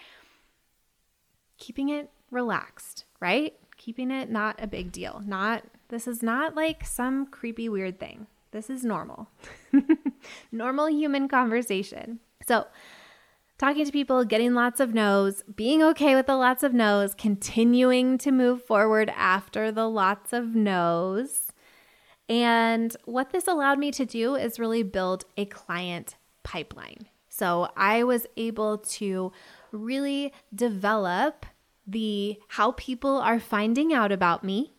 Keeping 1.58 1.89
it 1.89 2.10
relaxed, 2.32 3.06
right? 3.19 3.54
Keeping 3.78 4.10
it 4.10 4.30
not 4.30 4.62
a 4.62 4.67
big 4.67 4.91
deal. 4.91 5.21
Not 5.25 5.63
this 5.89 6.08
is 6.08 6.23
not 6.23 6.56
like 6.56 6.86
some 6.86 7.28
creepy 7.28 7.69
weird 7.69 7.99
thing. 7.99 8.25
This 8.51 8.69
is 8.69 8.84
normal. 8.84 9.30
normal 10.51 10.89
human 10.89 11.28
conversation. 11.28 12.19
So, 12.47 12.65
talking 13.57 13.85
to 13.85 13.91
people, 13.91 14.25
getting 14.25 14.53
lots 14.53 14.79
of 14.79 14.93
no's, 14.93 15.43
being 15.55 15.81
okay 15.81 16.15
with 16.15 16.27
the 16.27 16.35
lots 16.35 16.63
of 16.63 16.73
no's, 16.73 17.13
continuing 17.15 18.17
to 18.19 18.31
move 18.31 18.63
forward 18.63 19.11
after 19.15 19.71
the 19.71 19.89
lots 19.89 20.33
of 20.33 20.55
no's. 20.55 21.51
And 22.27 22.95
what 23.05 23.31
this 23.31 23.47
allowed 23.47 23.79
me 23.79 23.91
to 23.91 24.05
do 24.05 24.35
is 24.35 24.59
really 24.59 24.83
build 24.83 25.25
a 25.37 25.45
client 25.45 26.15
pipeline. 26.43 27.07
So 27.29 27.69
I 27.75 28.03
was 28.03 28.25
able 28.37 28.77
to 28.77 29.31
really 29.71 30.33
develop 30.53 31.45
the 31.85 32.39
how 32.49 32.71
people 32.71 33.17
are 33.17 33.39
finding 33.39 33.93
out 33.93 34.11
about 34.11 34.43
me, 34.43 34.73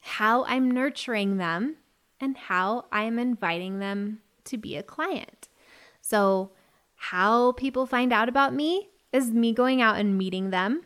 how 0.00 0.44
I'm 0.44 0.70
nurturing 0.70 1.38
them, 1.38 1.76
and 2.20 2.36
how 2.36 2.86
I'm 2.92 3.18
inviting 3.18 3.78
them 3.78 4.20
to 4.44 4.58
be 4.58 4.76
a 4.76 4.82
client. 4.82 5.48
So 6.00 6.50
how 7.02 7.52
people 7.52 7.86
find 7.86 8.12
out 8.12 8.28
about 8.28 8.52
me 8.52 8.90
is 9.10 9.30
me 9.30 9.54
going 9.54 9.80
out 9.80 9.96
and 9.96 10.18
meeting 10.18 10.50
them. 10.50 10.82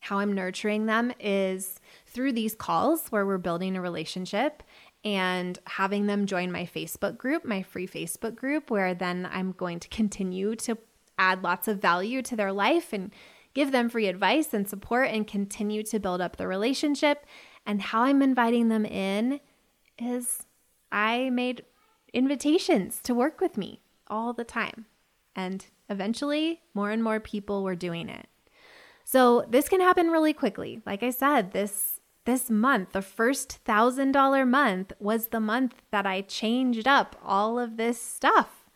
How 0.00 0.18
I'm 0.18 0.34
nurturing 0.34 0.84
them 0.84 1.10
is 1.18 1.80
through 2.04 2.34
these 2.34 2.54
calls 2.54 3.08
where 3.08 3.24
we're 3.24 3.38
building 3.38 3.74
a 3.74 3.80
relationship 3.80 4.62
and 5.02 5.58
having 5.66 6.06
them 6.06 6.26
join 6.26 6.52
my 6.52 6.66
Facebook 6.66 7.16
group, 7.16 7.46
my 7.46 7.62
free 7.62 7.88
Facebook 7.88 8.36
group, 8.36 8.70
where 8.70 8.92
then 8.92 9.26
I'm 9.32 9.52
going 9.52 9.80
to 9.80 9.88
continue 9.88 10.54
to 10.56 10.76
add 11.18 11.42
lots 11.42 11.66
of 11.66 11.80
value 11.80 12.20
to 12.20 12.36
their 12.36 12.52
life 12.52 12.92
and 12.92 13.10
give 13.54 13.72
them 13.72 13.88
free 13.88 14.08
advice 14.08 14.52
and 14.52 14.68
support 14.68 15.08
and 15.08 15.26
continue 15.26 15.82
to 15.84 15.98
build 15.98 16.20
up 16.20 16.36
the 16.36 16.46
relationship. 16.46 17.24
And 17.64 17.80
how 17.80 18.02
I'm 18.02 18.20
inviting 18.20 18.68
them 18.68 18.84
in 18.84 19.40
is 19.98 20.42
I 20.92 21.30
made 21.30 21.64
invitations 22.12 23.00
to 23.04 23.14
work 23.14 23.40
with 23.40 23.56
me 23.56 23.80
all 24.08 24.34
the 24.34 24.44
time. 24.44 24.84
And 25.34 25.64
eventually, 25.88 26.60
more 26.74 26.90
and 26.90 27.02
more 27.02 27.20
people 27.20 27.62
were 27.62 27.74
doing 27.74 28.08
it. 28.08 28.28
So 29.04 29.44
this 29.48 29.68
can 29.68 29.80
happen 29.80 30.08
really 30.08 30.32
quickly. 30.32 30.80
Like 30.86 31.02
I 31.02 31.10
said, 31.10 31.52
this 31.52 32.00
this 32.24 32.48
month, 32.48 32.92
the 32.92 33.02
first 33.02 33.58
thousand 33.64 34.12
dollar 34.12 34.46
month 34.46 34.92
was 35.00 35.28
the 35.28 35.40
month 35.40 35.82
that 35.90 36.06
I 36.06 36.20
changed 36.20 36.86
up 36.86 37.16
all 37.22 37.58
of 37.58 37.76
this 37.76 38.00
stuff. 38.00 38.70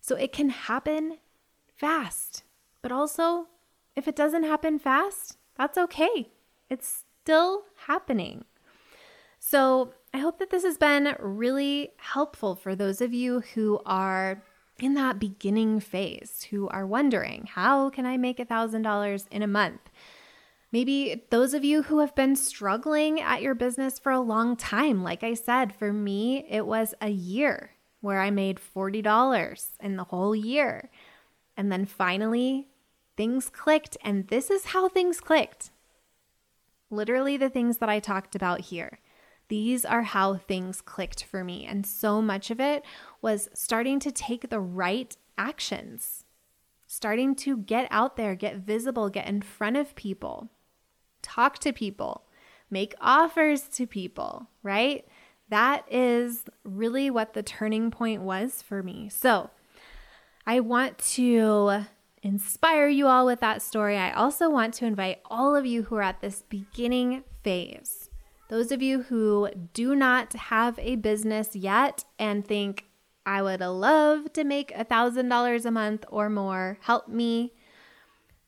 So 0.00 0.14
it 0.14 0.32
can 0.32 0.50
happen 0.50 1.18
fast. 1.76 2.44
But 2.80 2.92
also, 2.92 3.48
if 3.96 4.06
it 4.06 4.14
doesn't 4.14 4.44
happen 4.44 4.78
fast, 4.78 5.36
that's 5.56 5.76
okay. 5.76 6.30
It's 6.70 7.04
still 7.22 7.64
happening. 7.86 8.44
So 9.40 9.92
I 10.14 10.18
hope 10.18 10.38
that 10.38 10.50
this 10.50 10.62
has 10.62 10.78
been 10.78 11.14
really 11.18 11.90
helpful 11.96 12.54
for 12.54 12.74
those 12.74 13.00
of 13.00 13.12
you 13.12 13.40
who 13.54 13.80
are 13.84 14.42
in 14.80 14.94
that 14.94 15.18
beginning 15.18 15.80
phase 15.80 16.46
who 16.50 16.68
are 16.68 16.86
wondering, 16.86 17.48
how 17.52 17.90
can 17.90 18.06
I 18.06 18.16
make 18.16 18.38
$1,000 18.38 19.28
in 19.30 19.42
a 19.42 19.46
month? 19.46 19.80
Maybe 20.70 21.24
those 21.30 21.54
of 21.54 21.64
you 21.64 21.84
who 21.84 22.00
have 22.00 22.14
been 22.14 22.36
struggling 22.36 23.20
at 23.20 23.42
your 23.42 23.54
business 23.54 23.98
for 23.98 24.12
a 24.12 24.20
long 24.20 24.56
time. 24.56 25.02
Like 25.02 25.24
I 25.24 25.34
said, 25.34 25.74
for 25.74 25.92
me, 25.92 26.46
it 26.48 26.66
was 26.66 26.94
a 27.00 27.08
year 27.08 27.70
where 28.00 28.20
I 28.20 28.30
made 28.30 28.60
$40 28.60 29.68
in 29.80 29.96
the 29.96 30.04
whole 30.04 30.36
year. 30.36 30.90
And 31.56 31.72
then 31.72 31.86
finally, 31.86 32.68
things 33.16 33.50
clicked. 33.50 33.96
And 34.04 34.28
this 34.28 34.50
is 34.50 34.66
how 34.66 34.88
things 34.88 35.20
clicked 35.20 35.70
literally 36.90 37.36
the 37.36 37.50
things 37.50 37.78
that 37.78 37.88
I 37.88 38.00
talked 38.00 38.34
about 38.34 38.60
here. 38.60 38.98
These 39.48 39.84
are 39.84 40.02
how 40.02 40.36
things 40.36 40.80
clicked 40.80 41.24
for 41.24 41.42
me. 41.42 41.64
And 41.64 41.86
so 41.86 42.20
much 42.20 42.50
of 42.50 42.60
it 42.60 42.84
was 43.22 43.48
starting 43.54 43.98
to 44.00 44.12
take 44.12 44.50
the 44.50 44.60
right 44.60 45.16
actions, 45.36 46.24
starting 46.86 47.34
to 47.36 47.56
get 47.56 47.88
out 47.90 48.16
there, 48.16 48.34
get 48.34 48.56
visible, 48.56 49.08
get 49.08 49.26
in 49.26 49.40
front 49.42 49.76
of 49.76 49.94
people, 49.94 50.50
talk 51.22 51.58
to 51.60 51.72
people, 51.72 52.24
make 52.70 52.94
offers 53.00 53.62
to 53.68 53.86
people, 53.86 54.48
right? 54.62 55.06
That 55.48 55.84
is 55.90 56.44
really 56.64 57.10
what 57.10 57.32
the 57.32 57.42
turning 57.42 57.90
point 57.90 58.22
was 58.22 58.60
for 58.60 58.82
me. 58.82 59.08
So 59.08 59.50
I 60.46 60.60
want 60.60 60.98
to 61.14 61.86
inspire 62.22 62.88
you 62.88 63.06
all 63.06 63.24
with 63.24 63.40
that 63.40 63.62
story. 63.62 63.96
I 63.96 64.12
also 64.12 64.50
want 64.50 64.74
to 64.74 64.86
invite 64.86 65.20
all 65.24 65.56
of 65.56 65.64
you 65.64 65.84
who 65.84 65.96
are 65.96 66.02
at 66.02 66.20
this 66.20 66.42
beginning 66.48 67.24
phase 67.42 68.07
those 68.48 68.72
of 68.72 68.82
you 68.82 69.02
who 69.02 69.48
do 69.74 69.94
not 69.94 70.32
have 70.32 70.78
a 70.78 70.96
business 70.96 71.54
yet 71.54 72.04
and 72.18 72.46
think, 72.46 72.86
I 73.26 73.42
would 73.42 73.60
love 73.60 74.32
to 74.32 74.44
make 74.44 74.72
a 74.74 74.86
$1,000 74.86 75.64
a 75.64 75.70
month 75.70 76.04
or 76.08 76.30
more, 76.30 76.78
help 76.80 77.08
me. 77.08 77.52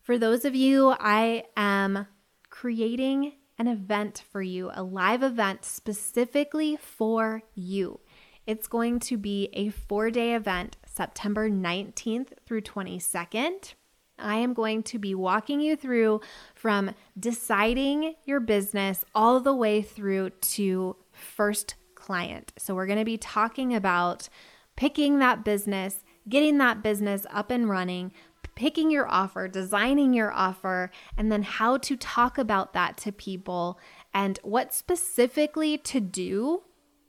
For 0.01 0.17
those 0.17 0.43
of 0.43 0.55
you, 0.55 0.95
I 0.99 1.43
am 1.55 2.07
creating 2.49 3.33
an 3.59 3.67
event 3.67 4.23
for 4.31 4.41
you, 4.41 4.71
a 4.73 4.81
live 4.81 5.21
event 5.21 5.65
specifically 5.65 6.77
for 6.77 7.43
you. 7.53 7.99
It's 8.47 8.67
going 8.67 8.99
to 9.01 9.17
be 9.17 9.49
a 9.53 9.69
four 9.69 10.09
day 10.09 10.33
event, 10.33 10.77
September 10.85 11.47
19th 11.47 12.29
through 12.45 12.61
22nd. 12.61 13.75
I 14.21 14.35
am 14.35 14.53
going 14.53 14.83
to 14.83 14.99
be 14.99 15.15
walking 15.15 15.61
you 15.61 15.75
through 15.75 16.21
from 16.55 16.93
deciding 17.19 18.15
your 18.25 18.39
business 18.39 19.03
all 19.13 19.39
the 19.39 19.55
way 19.55 19.81
through 19.81 20.29
to 20.29 20.95
first 21.11 21.75
client. 21.95 22.53
So, 22.57 22.75
we're 22.75 22.87
going 22.87 22.99
to 22.99 23.05
be 23.05 23.17
talking 23.17 23.73
about 23.73 24.29
picking 24.75 25.19
that 25.19 25.43
business, 25.43 26.03
getting 26.27 26.57
that 26.57 26.81
business 26.81 27.25
up 27.31 27.51
and 27.51 27.69
running, 27.69 28.11
picking 28.55 28.91
your 28.91 29.07
offer, 29.07 29.47
designing 29.47 30.13
your 30.13 30.31
offer, 30.31 30.91
and 31.17 31.31
then 31.31 31.43
how 31.43 31.77
to 31.77 31.95
talk 31.95 32.37
about 32.37 32.73
that 32.73 32.97
to 32.97 33.11
people 33.11 33.79
and 34.13 34.39
what 34.43 34.73
specifically 34.73 35.77
to 35.77 35.99
do 35.99 36.63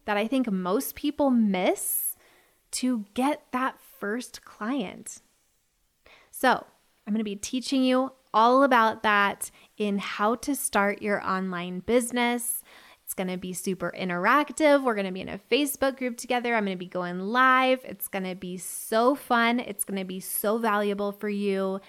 that 0.04 0.16
I 0.16 0.26
think 0.26 0.50
most 0.50 0.94
people 0.94 1.30
miss 1.30 2.16
to 2.72 3.04
get 3.14 3.42
that 3.52 3.78
first 3.80 4.44
client. 4.44 5.20
So, 6.30 6.66
I'm 7.06 7.12
going 7.12 7.20
to 7.20 7.24
be 7.24 7.36
teaching 7.36 7.82
you 7.82 8.12
all 8.34 8.62
about 8.62 9.02
that 9.02 9.50
in 9.76 9.98
how 9.98 10.36
to 10.36 10.54
start 10.54 11.02
your 11.02 11.22
online 11.26 11.80
business. 11.80 12.62
It's 13.04 13.14
going 13.14 13.28
to 13.28 13.36
be 13.36 13.52
super 13.52 13.92
interactive. 13.98 14.82
We're 14.82 14.94
going 14.94 15.06
to 15.06 15.12
be 15.12 15.20
in 15.20 15.28
a 15.28 15.40
Facebook 15.50 15.98
group 15.98 16.16
together. 16.16 16.54
I'm 16.54 16.64
going 16.64 16.76
to 16.76 16.78
be 16.78 16.86
going 16.86 17.20
live. 17.20 17.80
It's 17.84 18.08
going 18.08 18.24
to 18.24 18.34
be 18.34 18.56
so 18.56 19.14
fun. 19.14 19.60
It's 19.60 19.84
going 19.84 19.98
to 19.98 20.06
be 20.06 20.20
so 20.20 20.56
valuable 20.56 21.12
for 21.12 21.28
you. 21.28 21.80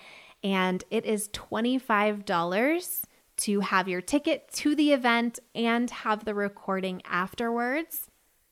And 0.44 0.84
it 0.92 1.06
is 1.06 1.30
$25 1.30 3.04
to 3.36 3.60
have 3.62 3.88
your 3.88 4.02
ticket 4.02 4.52
to 4.54 4.76
the 4.76 4.92
event 4.92 5.40
and 5.56 5.90
have 5.90 6.26
the 6.26 6.36
recording 6.36 7.02
afterwards. 7.06 8.10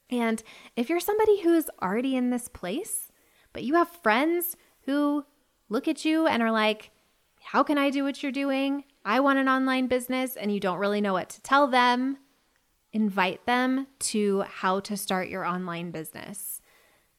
And 0.09 0.41
if 0.75 0.89
you're 0.89 0.99
somebody 0.99 1.41
who's 1.41 1.69
already 1.81 2.15
in 2.15 2.29
this 2.29 2.47
place, 2.47 3.11
but 3.53 3.63
you 3.63 3.75
have 3.75 3.89
friends 3.89 4.55
who 4.85 5.25
look 5.71 5.87
at 5.87 6.05
you 6.05 6.27
and 6.27 6.43
are 6.43 6.51
like, 6.51 6.91
How 7.41 7.63
can 7.63 7.79
I 7.79 7.89
do 7.89 8.03
what 8.03 8.21
you're 8.21 8.31
doing? 8.31 8.83
I 9.03 9.19
want 9.21 9.39
an 9.39 9.49
online 9.49 9.87
business, 9.87 10.35
and 10.35 10.53
you 10.53 10.59
don't 10.59 10.77
really 10.77 11.01
know 11.01 11.13
what 11.13 11.29
to 11.29 11.41
tell 11.41 11.67
them. 11.67 12.17
Invite 12.93 13.47
them 13.47 13.87
to 13.99 14.41
how 14.41 14.81
to 14.81 14.95
start 14.95 15.29
your 15.29 15.45
online 15.45 15.89
business. 15.89 16.61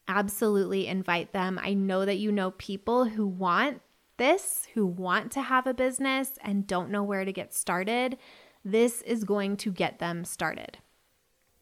Absolutely 0.07 0.87
invite 0.87 1.33
them. 1.33 1.59
I 1.61 1.73
know 1.73 2.05
that 2.05 2.19
you 2.19 2.31
know 2.31 2.51
people 2.51 3.05
who 3.05 3.25
want 3.25 3.81
this, 4.17 4.67
who 4.75 4.85
want 4.85 5.31
to 5.33 5.41
have 5.41 5.65
a 5.65 5.73
business 5.73 6.33
and 6.41 6.67
don't 6.67 6.91
know 6.91 7.03
where 7.03 7.25
to 7.25 7.33
get 7.33 7.53
started. 7.53 8.17
This 8.63 9.01
is 9.01 9.23
going 9.23 9.57
to 9.57 9.71
get 9.71 9.99
them 9.99 10.23
started. 10.23 10.77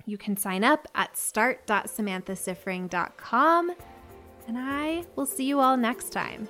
You 0.05 0.17
can 0.17 0.35
sign 0.35 0.63
up 0.63 0.87
at 0.93 1.15
start.samanthasiffring.com, 1.15 3.71
and 4.51 4.59
I 4.59 5.05
will 5.15 5.25
see 5.25 5.45
you 5.45 5.61
all 5.61 5.77
next 5.77 6.09
time. 6.09 6.45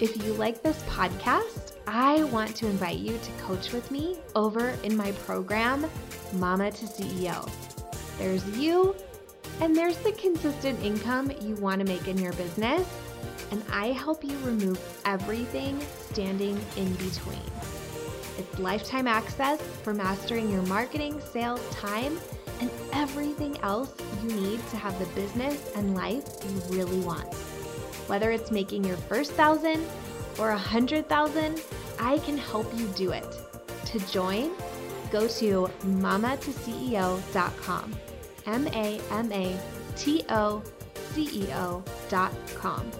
If 0.00 0.16
you 0.24 0.32
like 0.32 0.64
this 0.64 0.82
podcast, 0.82 1.74
I 1.86 2.24
want 2.24 2.56
to 2.56 2.66
invite 2.66 2.98
you 2.98 3.16
to 3.16 3.32
coach 3.42 3.72
with 3.72 3.88
me 3.92 4.18
over 4.34 4.70
in 4.82 4.96
my 4.96 5.12
program, 5.12 5.86
Mama 6.32 6.72
to 6.72 6.86
CEO. 6.86 7.48
There's 8.18 8.44
you 8.58 8.96
And 9.60 9.76
there's 9.76 9.98
the 9.98 10.12
consistent 10.12 10.82
income 10.82 11.30
you 11.42 11.54
want 11.56 11.78
to 11.78 11.86
make 11.86 12.08
in 12.08 12.18
your 12.18 12.32
business, 12.32 12.88
and 13.52 13.62
I 13.70 13.88
help 13.88 14.24
you 14.24 14.36
remove 14.38 14.80
everything 15.04 15.78
standing 16.10 16.58
in 16.76 16.92
between. 16.94 17.50
It's 18.38 18.58
lifetime 18.58 19.06
access 19.06 19.60
for 19.60 19.92
mastering 19.92 20.50
your 20.50 20.62
marketing, 20.62 21.20
sales, 21.20 21.60
time, 21.70 22.18
and 22.60 22.70
everything 22.92 23.56
else 23.62 23.94
you 24.22 24.30
need 24.32 24.60
to 24.68 24.76
have 24.76 24.98
the 24.98 25.06
business 25.20 25.72
and 25.74 25.94
life 25.94 26.24
you 26.44 26.60
really 26.76 27.00
want. 27.00 27.32
Whether 28.06 28.30
it's 28.30 28.50
making 28.50 28.84
your 28.84 28.96
first 28.96 29.32
thousand 29.32 29.86
or 30.38 30.50
a 30.50 30.58
hundred 30.58 31.08
thousand, 31.08 31.62
I 31.98 32.18
can 32.18 32.36
help 32.36 32.66
you 32.76 32.86
do 32.88 33.12
it. 33.12 33.26
To 33.86 33.98
join, 34.06 34.50
go 35.10 35.26
to 35.26 35.70
mamatoceo.com. 35.84 37.94
M 38.46 38.66
A 38.68 39.00
M 39.10 39.32
A 39.32 39.58
T 39.96 40.24
O 40.28 40.62
C 41.12 41.28
E 41.32 41.48
O.com. 41.52 42.90